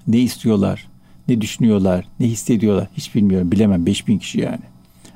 Ne 0.07 0.19
istiyorlar? 0.19 0.90
Ne 1.31 1.41
düşünüyorlar? 1.41 2.05
Ne 2.19 2.27
hissediyorlar? 2.27 2.87
Hiç 2.97 3.15
bilmiyorum. 3.15 3.51
Bilemem 3.51 3.85
5000 3.85 4.17
kişi 4.17 4.39
yani. 4.39 4.59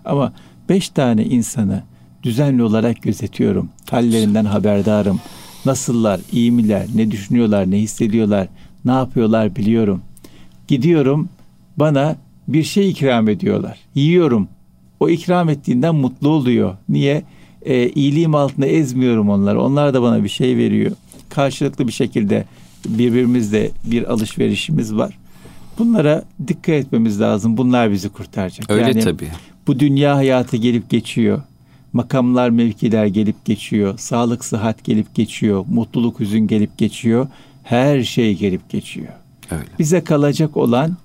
Ama 0.06 0.34
5 0.69 0.89
tane 0.89 1.25
insanı 1.25 1.84
düzenli 2.23 2.63
olarak 2.63 3.01
gözetiyorum. 3.01 3.69
Hallerinden 3.89 4.45
haberdarım. 4.45 5.19
Nasıllar, 5.65 6.19
iyi 6.32 6.51
miler, 6.51 6.86
ne 6.95 7.12
düşünüyorlar, 7.12 7.71
ne 7.71 7.78
hissediyorlar, 7.78 8.47
ne 8.86 8.91
yapıyorlar 8.91 9.56
biliyorum. 9.56 10.01
Gidiyorum 10.67 11.30
bana 11.78 12.15
bir 12.47 12.63
şey 12.63 12.89
ikram 12.89 13.30
ediyorlar. 13.30 13.80
Yiyorum. 13.95 14.47
O 14.99 15.10
ikram 15.10 15.49
ettiğinden 15.49 15.95
mutlu 15.95 16.30
oluyor. 16.30 16.78
Niye? 16.89 17.23
E, 17.65 17.89
iyiliğim 17.89 18.36
altında 18.36 18.65
ezmiyorum 18.65 19.30
onları. 19.30 19.62
Onlar 19.62 19.93
da 19.93 20.01
bana 20.01 20.23
bir 20.23 20.30
şey 20.30 20.58
veriyor. 20.58 20.91
Karşılıklı 21.30 21.88
bir 21.88 21.93
şekilde 21.93 22.45
birbirimizle 22.86 23.71
bir 23.84 24.12
alışverişimiz 24.12 24.95
var. 24.95 25.17
Bunlara 25.78 26.24
dikkat 26.48 26.76
etmemiz 26.76 27.22
lazım. 27.22 27.58
Bunlar 27.58 27.92
bizi 27.92 28.10
kurtaracak. 28.10 28.72
Öyle 28.72 28.88
yani, 28.88 29.00
tabii. 29.00 29.28
Bu 29.68 29.80
dünya 29.80 30.16
hayatı 30.16 30.58
gelip 30.58 30.90
geçiyor 30.90 31.42
makamlar, 31.96 32.50
mevkiler 32.50 33.06
gelip 33.06 33.46
geçiyor. 33.46 33.98
Sağlık, 33.98 34.46
sıhhat 34.46 34.84
gelip 34.84 35.16
geçiyor. 35.16 35.66
Mutluluk, 35.70 36.20
hüzün 36.20 36.48
gelip 36.48 36.78
geçiyor. 36.78 37.28
Her 37.64 38.04
şey 38.04 38.38
gelip 38.38 38.70
geçiyor. 38.70 39.14
Öyle. 39.52 39.66
Bize 39.80 40.04
kalacak 40.04 40.58
olan 40.58 40.98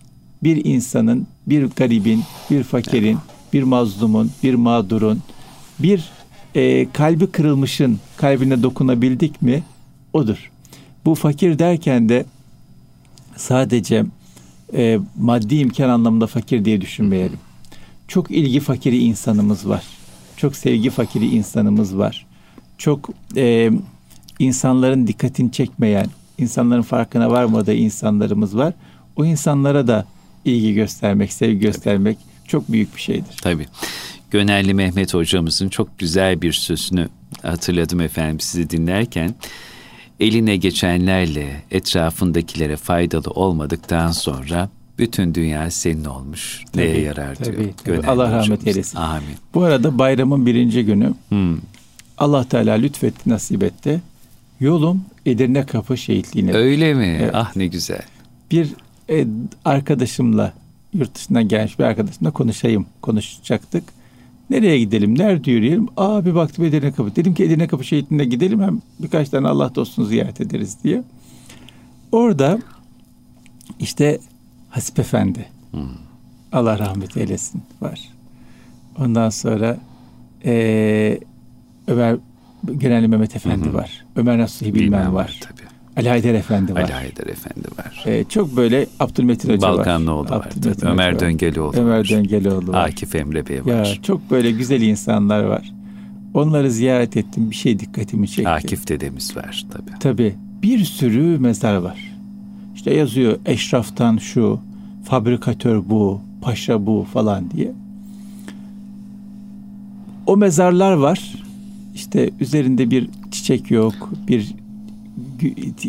bir 0.43 0.65
insanın, 0.65 1.27
bir 1.47 1.65
garibin, 1.77 2.23
bir 2.51 2.63
fakirin, 2.63 3.07
evet. 3.07 3.53
bir 3.53 3.63
mazlumun, 3.63 4.31
bir 4.43 4.55
mağdurun, 4.55 5.21
bir 5.79 6.11
e, 6.55 6.91
kalbi 6.93 7.27
kırılmışın 7.27 7.99
kalbine 8.17 8.63
dokunabildik 8.63 9.43
mi? 9.43 9.63
Odur. 10.13 10.51
Bu 11.05 11.15
fakir 11.15 11.59
derken 11.59 12.09
de 12.09 12.25
sadece 13.37 14.05
e, 14.75 14.99
maddi 15.19 15.57
imkan 15.57 15.89
anlamında 15.89 16.27
fakir 16.27 16.65
diye 16.65 16.81
düşünmeyelim. 16.81 17.39
Çok 18.09 18.31
ilgi 18.31 18.61
fakiri 18.61 18.99
insanımız 18.99 19.69
var 19.69 19.83
çok 20.41 20.57
sevgi 20.57 20.91
fakiri 20.91 21.27
insanımız 21.27 21.99
var. 21.99 22.27
Çok 22.79 23.11
e, 23.37 23.71
insanların 24.39 25.07
dikkatini 25.07 25.53
çekmeyen, 25.53 26.07
insanların 26.39 26.83
farkına 26.83 27.31
varmadığı 27.31 27.75
insanlarımız 27.75 28.57
var. 28.57 28.75
O 29.17 29.25
insanlara 29.25 29.87
da 29.87 30.07
ilgi 30.45 30.75
göstermek, 30.75 31.33
sevgi 31.33 31.59
göstermek 31.59 32.19
Tabii. 32.19 32.49
çok 32.49 32.73
büyük 32.73 32.97
bir 32.97 33.01
şeydir. 33.01 33.37
Tabii. 33.43 33.67
Gönelli 34.31 34.75
Mehmet 34.75 35.15
hocamızın 35.15 35.69
çok 35.69 35.99
güzel 35.99 36.43
bir 36.43 36.53
sözünü 36.53 37.09
hatırladım 37.43 38.01
efendim 38.01 38.41
sizi 38.41 38.71
dinlerken. 38.71 39.35
Eline 40.21 40.57
geçenlerle 40.57 41.63
etrafındakilere 41.71 42.77
faydalı 42.77 43.31
olmadıktan 43.31 44.11
sonra 44.13 44.69
bütün 44.99 45.35
dünya 45.35 45.71
senin 45.71 46.05
olmuş. 46.05 46.65
Tabii, 46.73 46.83
Neye 46.83 47.01
yarar 47.01 47.35
tabii, 47.35 47.57
diyor. 47.57 47.69
Tabii. 47.85 48.07
Allah 48.07 48.33
rahmet 48.33 48.67
eylesin. 48.67 48.99
Amin. 48.99 49.37
Bu 49.55 49.63
arada 49.63 49.99
bayramın 49.99 50.47
birinci 50.47 50.85
günü 50.85 51.15
hmm. 51.29 51.59
Allah 52.19 52.49
Teala 52.49 52.73
lütfetti, 52.73 53.31
nasip 53.31 53.63
etti. 53.63 54.01
Yolum 54.61 55.05
Edirne 55.27 55.67
Kapı 55.67 55.97
şehitliğine. 55.99 56.53
Öyle 56.53 56.95
mi? 56.95 57.19
Evet. 57.23 57.31
Ah 57.35 57.57
ne 57.57 57.67
güzel. 57.67 58.03
Bir 58.51 58.69
e, 59.11 59.27
arkadaşımla 59.65 60.53
yurt 60.95 61.15
dışından 61.15 61.49
gelmiş 61.49 61.79
bir 61.79 61.85
arkadaşımla 61.85 62.31
konuşayım. 62.31 62.87
Konuşacaktık. 63.03 63.85
Nereye 64.51 64.79
gidelim? 64.79 65.19
Nerede 65.19 65.51
yürüyelim? 65.51 65.89
Aa 65.97 66.25
bir 66.25 66.35
baktım 66.35 66.65
Edirne 66.65 66.93
Kapı. 66.93 67.17
Dedim 67.17 67.35
ki 67.35 67.45
Edirne 67.45 67.67
Kapı 67.67 67.85
şehitliğine 67.85 68.25
gidelim 68.25 68.63
hem 68.63 68.81
birkaç 68.99 69.29
tane 69.29 69.49
Allah 69.49 69.75
dostunu 69.75 70.07
ziyaret 70.07 70.41
ederiz 70.41 70.77
diye. 70.85 71.03
Orada 72.13 72.59
işte 73.81 74.19
Hasip 74.71 74.99
Efendi. 74.99 75.47
Hmm. 75.71 75.81
Allah 76.53 76.79
rahmet 76.79 77.17
eylesin 77.17 77.63
var. 77.81 78.01
Ondan 78.99 79.31
sonra 79.31 79.77
e, 80.45 81.21
Ömer 81.87 82.17
Genel 82.79 83.07
Mehmet 83.07 83.37
Efendi 83.37 83.69
hı 83.69 83.75
var. 83.75 84.05
Ömer 84.17 84.39
Nasuhi 84.39 84.75
Bilmem, 84.75 85.01
Bilmem 85.01 85.15
var 85.15 85.41
tabii. 85.41 85.70
Ali 85.97 86.09
Haydar 86.09 86.35
Efendi 86.35 86.75
var. 86.75 86.81
Ali 86.81 86.93
Haydar 86.93 87.27
Efendi 87.27 87.69
var. 87.79 88.05
E, 88.07 88.25
çok 88.25 88.57
böyle 88.57 88.87
Abdülmetin 89.01 89.49
Hoca 89.49 89.63
Balkanlıoğlu 89.63 90.31
var. 90.31 90.31
Balkanlıoğlu 90.31 90.87
var. 90.87 90.93
Ömer 90.93 91.21
Döngelioğlu 91.21 91.77
Ömer 91.77 91.99
var. 91.99 92.09
Döngelioğlu 92.09 92.73
var. 92.73 92.89
Akif 92.89 93.15
Emre 93.15 93.49
Bey 93.49 93.65
var. 93.65 93.85
Ya, 93.85 94.03
çok 94.03 94.31
böyle 94.31 94.51
güzel 94.51 94.81
insanlar 94.81 95.43
var. 95.45 95.73
Onları 96.35 96.71
ziyaret 96.71 97.17
ettim. 97.17 97.51
Bir 97.51 97.57
şey 97.57 97.79
dikkatimi 97.79 98.29
çekti. 98.29 98.49
Akif 98.49 98.89
dedemiz 98.89 99.37
var 99.37 99.67
tabii. 99.73 99.99
Tabii. 100.01 100.35
Bir 100.63 100.85
sürü 100.85 101.39
mezar 101.39 101.77
var. 101.77 102.13
İşte 102.75 102.95
yazıyor 102.95 103.39
eşraftan 103.47 104.17
şu, 104.17 104.61
fabrikatör 105.05 105.83
bu, 105.89 106.21
paşa 106.41 106.87
bu 106.87 107.07
falan 107.13 107.51
diye. 107.51 107.73
O 110.27 110.37
mezarlar 110.37 110.93
var. 110.93 111.35
İşte 111.95 112.31
üzerinde 112.41 112.91
bir 112.91 113.09
çiçek 113.31 113.71
yok, 113.71 114.11
bir 114.29 114.55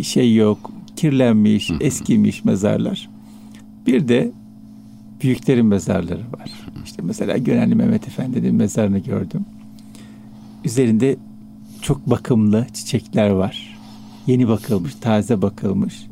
şey 0.03 0.35
yok, 0.35 0.71
kirlenmiş, 0.95 1.71
eskimiş 1.79 2.45
mezarlar. 2.45 3.09
Bir 3.87 4.07
de 4.07 4.31
büyüklerin 5.21 5.65
mezarları 5.65 6.21
var. 6.39 6.51
İşte 6.85 7.01
mesela 7.01 7.37
Gönenli 7.37 7.75
Mehmet 7.75 8.07
Efendi'nin 8.07 8.55
mezarını 8.55 8.99
gördüm. 8.99 9.45
Üzerinde 10.65 11.17
çok 11.81 12.09
bakımlı 12.09 12.67
çiçekler 12.73 13.29
var. 13.29 13.77
Yeni 14.27 14.47
bakılmış, 14.47 14.95
taze 14.95 15.41
bakılmış 15.41 16.07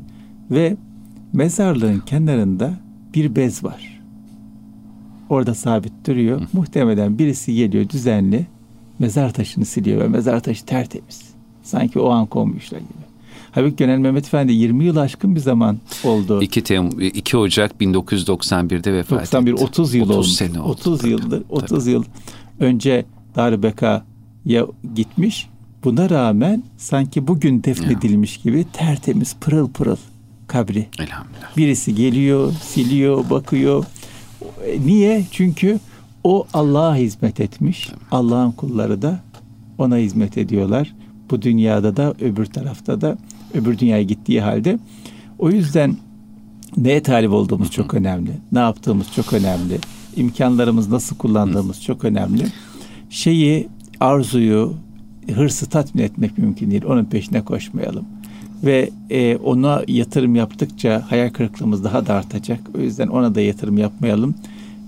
ve 0.50 0.76
mezarlığın 1.32 1.98
kenarında 1.98 2.74
bir 3.14 3.36
bez 3.36 3.64
var. 3.64 4.00
Orada 5.28 5.54
sabit 5.54 5.92
duruyor. 6.06 6.40
Hı. 6.40 6.46
Muhtemelen 6.52 7.18
birisi 7.18 7.54
geliyor 7.54 7.88
düzenli 7.88 8.46
mezar 8.98 9.32
taşını 9.32 9.64
siliyor 9.64 10.00
ve 10.00 10.08
mezar 10.08 10.40
taşı 10.40 10.64
tertemiz. 10.64 11.34
Sanki 11.62 11.98
o 11.98 12.10
an 12.10 12.26
konmuşlar 12.26 12.78
gibi. 12.78 13.09
Halbuki 13.52 13.76
Gönel 13.76 13.98
Mehmet 13.98 14.26
Efendi 14.26 14.52
20 14.52 14.84
yıl 14.84 14.96
aşkın 14.96 15.34
bir 15.34 15.40
zaman 15.40 15.78
oldu. 16.04 16.42
2, 16.42 16.62
Tem 16.62 16.90
2 17.00 17.36
Ocak 17.36 17.72
1991'de 17.80 18.92
vefat 18.92 19.20
91, 19.20 19.52
etti. 19.52 19.64
30 19.64 19.94
yıl 19.94 20.02
30 20.04 20.16
olmuş. 20.16 20.28
sene 20.28 20.60
oldu. 20.60 20.70
30 20.70 21.04
yıldır. 21.04 21.42
30 21.48 21.86
yıl 21.86 22.04
önce 22.60 23.04
Darbeka'ya 23.36 24.66
gitmiş. 24.94 25.48
Buna 25.84 26.10
rağmen 26.10 26.62
sanki 26.76 27.26
bugün 27.28 27.64
defnedilmiş 27.64 28.36
ya. 28.36 28.42
gibi 28.42 28.66
tertemiz 28.72 29.36
pırıl 29.40 29.68
pırıl 29.70 29.96
kabri. 30.46 30.86
Elhamdülillah. 30.98 31.56
Birisi 31.56 31.94
geliyor, 31.94 32.52
siliyor, 32.62 33.30
bakıyor. 33.30 33.84
Niye? 34.84 35.24
Çünkü 35.30 35.78
O 36.24 36.46
Allah'a 36.54 36.96
hizmet 36.96 37.40
etmiş. 37.40 37.90
Allah'ın 38.10 38.52
kulları 38.52 39.02
da 39.02 39.20
ona 39.78 39.96
hizmet 39.96 40.38
ediyorlar. 40.38 40.94
Bu 41.30 41.42
dünyada 41.42 41.96
da 41.96 42.14
öbür 42.20 42.46
tarafta 42.46 43.00
da 43.00 43.18
öbür 43.54 43.78
dünyaya 43.78 44.02
gittiği 44.02 44.40
halde. 44.40 44.78
O 45.38 45.50
yüzden 45.50 45.96
neye 46.76 47.02
talip 47.02 47.32
olduğumuz 47.32 47.70
çok 47.70 47.94
önemli. 47.94 48.30
Ne 48.52 48.58
yaptığımız 48.58 49.06
çok 49.16 49.32
önemli. 49.32 49.78
İmkanlarımız 50.16 50.88
nasıl 50.88 51.16
kullandığımız 51.16 51.82
çok 51.82 52.04
önemli. 52.04 52.46
Şeyi, 53.10 53.68
arzuyu, 54.00 54.74
hırsı 55.34 55.66
tatmin 55.66 56.02
etmek 56.02 56.38
mümkün 56.38 56.70
değil. 56.70 56.84
Onun 56.84 57.04
peşine 57.04 57.44
koşmayalım. 57.44 58.04
Ve 58.64 58.90
e, 59.10 59.36
ona 59.36 59.82
yatırım 59.88 60.34
yaptıkça 60.34 61.04
hayal 61.08 61.30
kırıklığımız 61.30 61.84
daha 61.84 62.06
da 62.06 62.14
artacak. 62.14 62.60
O 62.78 62.80
yüzden 62.80 63.08
ona 63.08 63.34
da 63.34 63.40
yatırım 63.40 63.78
yapmayalım. 63.78 64.34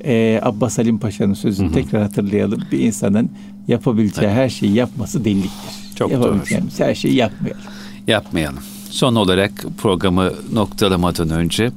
E, 0.05 0.41
Abbas 0.43 0.79
Halim 0.79 0.99
Paşa'nın 0.99 1.35
sözünü 1.35 1.73
tekrar 1.73 2.03
hatırlayalım. 2.03 2.63
Bir 2.73 2.79
insanın 2.79 3.31
yapabileceği 3.69 4.27
evet. 4.27 4.37
her 4.37 4.49
şeyi 4.49 4.75
yapması 4.75 5.25
deliliktir. 5.25 5.95
Çok 5.97 6.11
doğru. 6.11 6.41
her 6.79 6.95
şeyi 6.95 7.15
yapmayalım. 7.15 7.63
Yapmayalım. 8.07 8.63
Son 8.91 9.15
olarak 9.15 9.53
programı 9.79 10.33
noktalamadan 10.53 11.31
önce 11.31 11.71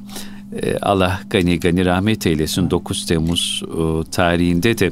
e, 0.62 0.78
Allah 0.78 1.20
gani 1.30 1.60
gani 1.60 1.86
rahmet 1.86 2.28
eylesin 2.28 2.72
9 2.72 3.06
Temmuz 3.06 3.64
e, 3.64 4.10
tarihinde 4.12 4.78
de 4.78 4.92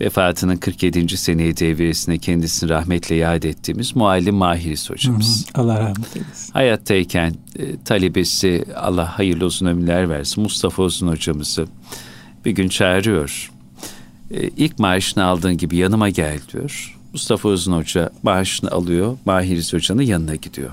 vefatının 0.00 0.56
47. 0.56 1.16
seneyi 1.16 1.56
devresine 1.56 2.18
kendisini 2.18 2.70
rahmetle 2.70 3.14
yad 3.14 3.42
ettiğimiz 3.42 3.96
Muallim 3.96 4.34
Mahiris 4.34 4.90
hocamız. 4.90 5.46
Hı 5.54 5.60
hı, 5.60 5.64
Allah 5.64 5.80
rahmet 5.80 6.16
eylesin. 6.16 6.52
Hayattayken 6.52 7.34
e, 7.58 7.82
talebesi 7.84 8.64
Allah 8.76 9.18
hayırlı 9.18 9.44
uzun 9.44 9.66
ömürler 9.66 10.08
versin 10.08 10.42
Mustafa 10.42 10.82
Uzun 10.82 11.08
hocamızı 11.08 11.66
bir 12.44 12.50
gün 12.50 12.68
çağırıyor. 12.68 13.50
E, 14.30 14.48
ilk 14.48 14.78
maaşını 14.78 15.24
aldığın 15.24 15.58
gibi 15.58 15.76
yanıma 15.76 16.08
gel 16.08 16.38
diyor. 16.52 16.93
Mustafa 17.14 17.48
Uzun 17.48 17.72
Hoca 17.72 18.10
maaşını 18.22 18.70
alıyor. 18.70 19.18
Mahiris 19.24 19.72
Hoca'nın 19.72 20.02
yanına 20.02 20.34
gidiyor. 20.34 20.70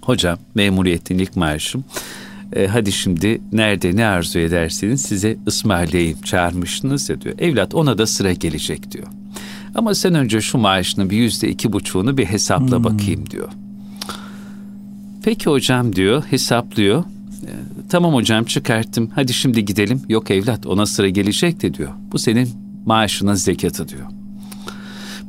Hocam 0.00 0.38
memuriyetin 0.54 1.18
ilk 1.18 1.36
maaşım. 1.36 1.84
E, 2.52 2.66
hadi 2.66 2.92
şimdi 2.92 3.40
nerede 3.52 3.96
ne 3.96 4.06
arzu 4.06 4.38
ederseniz 4.38 5.02
size 5.02 5.36
ısmarlayayım 5.46 6.22
çağırmışsınız 6.22 7.08
ya 7.08 7.20
diyor. 7.20 7.38
Evlat 7.38 7.74
ona 7.74 7.98
da 7.98 8.06
sıra 8.06 8.32
gelecek 8.32 8.90
diyor. 8.90 9.06
Ama 9.74 9.94
sen 9.94 10.14
önce 10.14 10.40
şu 10.40 10.58
maaşının 10.58 11.10
bir 11.10 11.16
yüzde 11.16 11.48
iki 11.48 11.72
buçuğunu 11.72 12.16
bir 12.16 12.24
hesapla 12.24 12.76
hmm. 12.76 12.84
bakayım 12.84 13.30
diyor. 13.30 13.48
Peki 15.22 15.50
hocam 15.50 15.96
diyor 15.96 16.22
hesaplıyor. 16.30 17.04
E, 17.42 17.52
tamam 17.88 18.14
hocam 18.14 18.44
çıkarttım 18.44 19.10
hadi 19.14 19.32
şimdi 19.32 19.64
gidelim. 19.64 20.02
Yok 20.08 20.30
evlat 20.30 20.66
ona 20.66 20.86
sıra 20.86 21.08
gelecek 21.08 21.62
de 21.62 21.74
diyor. 21.74 21.90
Bu 22.12 22.18
senin 22.18 22.48
maaşının 22.86 23.34
zekatı 23.34 23.88
diyor. 23.88 24.06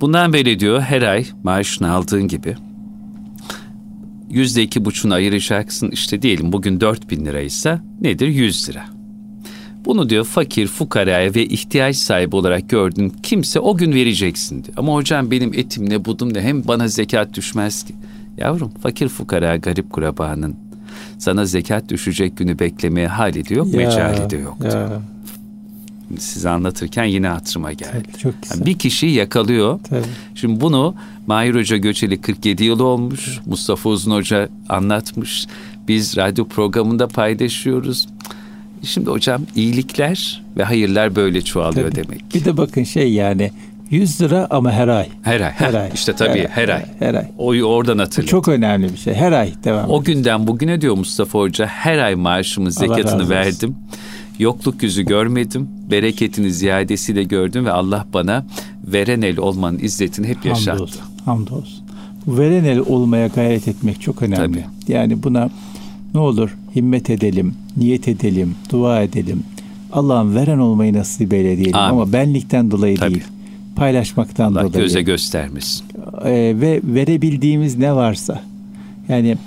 Bundan 0.02 0.34
beri 0.34 0.60
diyor 0.60 0.82
her 0.82 1.02
ay 1.02 1.26
maaşını 1.44 1.92
aldığın 1.92 2.28
gibi 2.28 2.56
yüzde 4.30 4.64
iki 4.64 4.86
buçuğunu 4.86 5.14
ayıracaksın 5.14 5.90
işte 5.92 6.22
diyelim 6.22 6.52
bugün 6.52 6.82
dört 6.82 7.10
bin 7.10 7.26
liraysa 7.26 7.82
nedir 8.02 8.28
yüz 8.28 8.70
lira. 8.70 8.86
Bunu 9.86 10.10
diyor 10.10 10.26
fakir, 10.26 10.68
fukaraya 10.68 11.36
ve 11.36 11.46
ihtiyaç 11.46 11.96
sahibi 11.96 12.36
olarak 12.36 12.70
gördün 12.70 13.14
kimse 13.24 13.60
o 13.60 13.78
gün 13.78 13.94
vereceksin 13.94 14.64
diyor. 14.64 14.78
Ama 14.78 14.94
hocam 14.94 15.32
benim 15.32 15.54
etim 15.54 15.90
ne 15.90 16.06
budum 16.06 16.34
ne 16.34 16.42
hem 16.42 16.68
bana 16.68 16.88
zekat 16.88 17.34
düşmez 17.34 17.84
ki. 17.84 17.96
Yavrum 18.38 18.72
fakir 18.84 19.08
fukara 19.08 19.56
garip 19.56 19.90
kurabanın 19.90 20.56
sana 21.18 21.46
zekat 21.46 21.90
düşecek 21.90 22.38
günü 22.38 22.60
beklemeye 22.60 23.08
hali 23.08 23.50
de 23.50 23.54
yok, 23.54 23.74
ya, 23.74 23.78
mecali 23.78 24.30
de 24.30 24.38
yok. 24.38 24.58
Ya 24.64 25.02
size 26.20 26.50
anlatırken 26.50 27.04
yine 27.04 27.28
hatırıma 27.28 27.74
geldi. 27.74 27.92
Tabii, 27.92 28.18
çok 28.22 28.42
güzel. 28.42 28.58
Yani 28.58 28.66
bir 28.66 28.80
kişiyi 28.80 29.14
yakalıyor. 29.14 29.80
Tabii. 29.90 30.02
Şimdi 30.36 30.62
bunu 30.62 30.96
Mahir 31.28 31.56
Hoca 31.56 31.78
Göçeli 31.78 32.22
47 32.22 32.64
yıl 32.64 32.80
olmuş. 32.80 33.28
Evet. 33.28 33.48
Mustafa 33.48 33.90
Uzun 33.90 34.12
Hoca 34.12 34.50
anlatmış. 34.70 35.48
Biz 35.88 36.18
radyo 36.18 36.48
programında 36.48 37.08
paylaşıyoruz. 37.08 38.08
Şimdi 38.84 39.10
hocam 39.10 39.42
iyilikler 39.56 40.44
ve 40.58 40.64
hayırlar 40.64 41.16
böyle 41.16 41.42
çoğalıyor 41.42 41.92
tabii. 41.92 42.04
demek. 42.04 42.36
Bir 42.36 42.46
de 42.46 42.58
bakın 42.58 42.84
şey 42.84 43.14
yani 43.14 43.52
100 43.90 44.22
lira 44.22 44.48
ama 44.50 44.72
her 44.72 44.88
ay. 44.88 45.08
Her 45.22 45.42
ay. 45.42 45.52
Her, 45.52 45.74
ay. 45.74 45.90
İşte 45.94 46.14
tabii 46.14 46.40
her, 46.40 46.68
her 46.68 46.70
ay. 46.70 46.86
Her 47.00 47.14
ay. 47.14 47.26
O 47.38 47.46
oradan 47.46 47.98
hatırladım. 47.98 48.28
Bu 48.28 48.32
çok 48.32 48.48
önemli 48.48 48.94
bir 48.94 48.98
şey. 48.98 49.14
Her 49.14 49.32
ay 49.32 49.54
devam. 49.64 49.90
O 49.90 50.04
günden 50.04 50.48
bugüne 50.48 50.82
diyor 50.82 50.98
Mustafa 50.98 51.40
Hoca 51.40 51.66
her 51.66 51.98
ay 51.98 52.16
maaşımın 52.16 52.70
zekatını 52.70 53.30
verdim. 53.30 53.70
Olsun. 53.70 54.00
Yokluk 54.40 54.84
yüzü 54.84 55.04
görmedim, 55.04 55.68
bereketini 55.92 56.52
ziyadesiyle 56.52 57.24
gördüm 57.24 57.66
ve 57.66 57.72
Allah 57.72 58.06
bana 58.14 58.46
veren 58.88 59.22
el 59.22 59.38
olmanın 59.40 59.80
izzetini 59.82 60.28
hep 60.28 60.46
yaşattı. 60.46 60.72
Hamdolsun. 60.72 61.02
hamdolsun. 61.26 61.86
Veren 62.28 62.64
el 62.64 62.80
olmaya 62.80 63.28
gayret 63.28 63.68
etmek 63.68 64.02
çok 64.02 64.22
önemli. 64.22 64.36
Tabii. 64.62 64.66
Yani 64.94 65.24
buna 65.24 65.50
ne 66.14 66.20
olur 66.20 66.58
himmet 66.76 67.10
edelim, 67.10 67.54
niyet 67.78 68.08
edelim, 68.08 68.56
dua 68.72 69.02
edelim. 69.02 69.44
Allah'ın 69.94 70.36
veren 70.36 70.58
olmayı 70.58 70.94
nasip 70.94 71.34
eyle 71.34 71.58
diyelim 71.58 71.76
Amin. 71.76 71.94
ama 71.94 72.14
benlikten 72.14 72.72
dolayı 72.72 72.98
Tabii. 72.98 73.14
değil. 73.14 73.24
Paylaşmaktan 73.76 74.52
Allah 74.52 74.64
dolayı. 74.64 74.84
göze 74.84 75.02
göstermiş. 75.02 75.66
Ee, 76.26 76.32
ve 76.62 76.82
verebildiğimiz 76.84 77.78
ne 77.78 77.96
varsa 77.96 78.42
yani 79.10 79.38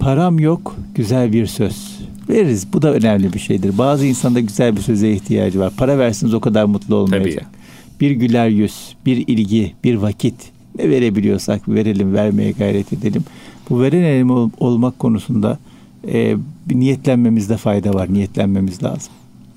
param 0.00 0.38
yok 0.38 0.76
güzel 0.94 1.32
bir 1.32 1.46
söz 1.46 1.91
veririz. 2.32 2.72
Bu 2.72 2.82
da 2.82 2.94
önemli 2.94 3.32
bir 3.32 3.38
şeydir. 3.38 3.78
Bazı 3.78 4.06
insanda 4.06 4.40
güzel 4.40 4.76
bir 4.76 4.80
söze 4.80 5.12
ihtiyacı 5.12 5.60
var. 5.60 5.72
Para 5.76 5.98
versiniz 5.98 6.34
o 6.34 6.40
kadar 6.40 6.64
mutlu 6.64 6.94
olmayacak. 6.94 7.46
Tabii. 7.52 8.00
Bir 8.00 8.10
güler 8.10 8.48
yüz, 8.48 8.96
bir 9.06 9.16
ilgi, 9.26 9.72
bir 9.84 9.94
vakit 9.94 10.34
ne 10.78 10.90
verebiliyorsak 10.90 11.68
verelim, 11.68 12.14
vermeye 12.14 12.52
gayret 12.52 12.92
edelim. 12.92 13.24
Bu 13.70 13.80
veren 13.80 14.02
elim 14.02 14.30
ol, 14.30 14.50
olmak 14.58 14.98
konusunda 14.98 15.58
e, 16.08 16.36
bir 16.66 16.76
niyetlenmemizde 16.76 17.56
fayda 17.56 17.94
var. 17.94 18.12
Niyetlenmemiz 18.12 18.82
lazım. 18.82 19.12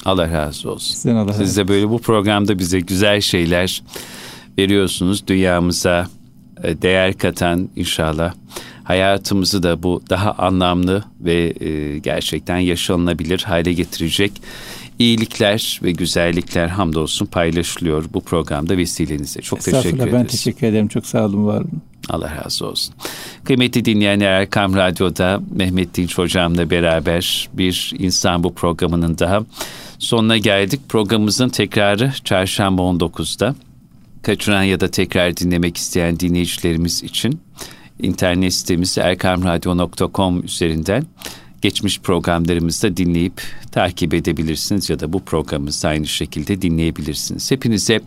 Allah 0.05 0.31
razı 0.31 0.71
olsun. 0.71 0.93
Sizden 0.93 1.15
Allah 1.15 1.33
Siz 1.33 1.57
de 1.57 1.67
böyle 1.67 1.89
bu 1.89 1.99
programda 1.99 2.59
bize 2.59 2.79
güzel 2.79 3.21
şeyler 3.21 3.81
veriyorsunuz. 4.57 5.27
Dünyamıza 5.27 6.07
e, 6.63 6.81
değer 6.81 7.13
katan 7.13 7.69
inşallah 7.75 8.33
hayatımızı 8.85 9.63
da 9.63 9.83
bu 9.83 10.01
daha 10.09 10.31
anlamlı 10.31 11.03
ve 11.21 11.53
e, 11.59 11.97
gerçekten 11.97 12.57
yaşanılabilir 12.57 13.39
hale 13.39 13.73
getirecek 13.73 14.31
iyilikler 14.99 15.79
ve 15.83 15.91
güzellikler 15.91 16.67
hamdolsun 16.67 17.25
paylaşılıyor 17.25 18.05
bu 18.13 18.21
programda 18.21 18.77
vesilenize. 18.77 19.41
Çok 19.41 19.61
teşekkür 19.61 19.97
ederiz. 19.97 20.13
Ben 20.13 20.25
teşekkür 20.25 20.67
ederim. 20.67 20.87
Çok 20.87 21.05
sağ 21.05 21.25
olun, 21.25 21.45
var 21.45 21.61
olun. 21.61 21.81
Allah 22.09 22.43
razı 22.45 22.67
olsun. 22.67 22.95
Kıymetli 23.43 23.85
dinleyenler 23.85 24.31
Erkam 24.31 24.75
Radyo'da 24.75 25.41
Mehmet 25.55 25.95
Dinç 25.95 26.17
Hocam'la 26.17 26.69
beraber 26.69 27.49
bir 27.53 27.93
insan 27.99 28.43
bu 28.43 28.53
programının 28.53 29.17
daha 29.17 29.41
sonuna 29.99 30.37
geldik. 30.37 30.79
Programımızın 30.89 31.49
tekrarı 31.49 32.11
çarşamba 32.23 32.81
19'da. 32.81 33.55
Kaçıran 34.21 34.63
ya 34.63 34.79
da 34.79 34.87
tekrar 34.87 35.37
dinlemek 35.37 35.77
isteyen 35.77 36.19
dinleyicilerimiz 36.19 37.03
için 37.03 37.39
internet 37.99 38.53
sitemiz 38.53 38.97
erkamradyo.com 38.97 40.43
üzerinden 40.43 41.05
geçmiş 41.61 41.99
programlarımızda 41.99 42.97
dinleyip 42.97 43.41
takip 43.71 44.13
edebilirsiniz 44.13 44.89
ya 44.89 44.99
da 44.99 45.13
bu 45.13 45.19
programımızı 45.23 45.87
aynı 45.87 46.07
şekilde 46.07 46.61
dinleyebilirsiniz. 46.61 47.51
Hepinize 47.51 47.99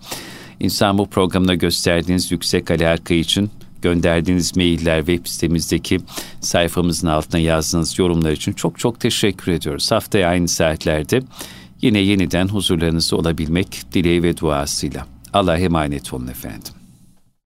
insan 0.60 0.98
bu 0.98 1.06
programına 1.06 1.54
gösterdiğiniz 1.54 2.32
yüksek 2.32 2.70
alaka 2.70 3.14
için 3.14 3.50
gönderdiğiniz 3.82 4.56
mailler 4.56 4.98
web 4.98 5.26
sitemizdeki 5.26 6.00
sayfamızın 6.40 7.08
altına 7.08 7.40
yazdığınız 7.40 7.98
yorumlar 7.98 8.32
için 8.32 8.52
çok 8.52 8.78
çok 8.78 9.00
teşekkür 9.00 9.52
ediyoruz. 9.52 9.90
Haftaya 9.90 10.28
aynı 10.28 10.48
saatlerde 10.48 11.22
yine 11.82 11.98
yeniden 11.98 12.48
huzurlarınızda 12.48 13.16
olabilmek 13.16 13.82
dileği 13.92 14.22
ve 14.22 14.36
duasıyla. 14.36 15.06
Allah'a 15.32 15.58
emanet 15.58 16.14
olun 16.14 16.26
efendim. 16.26 16.77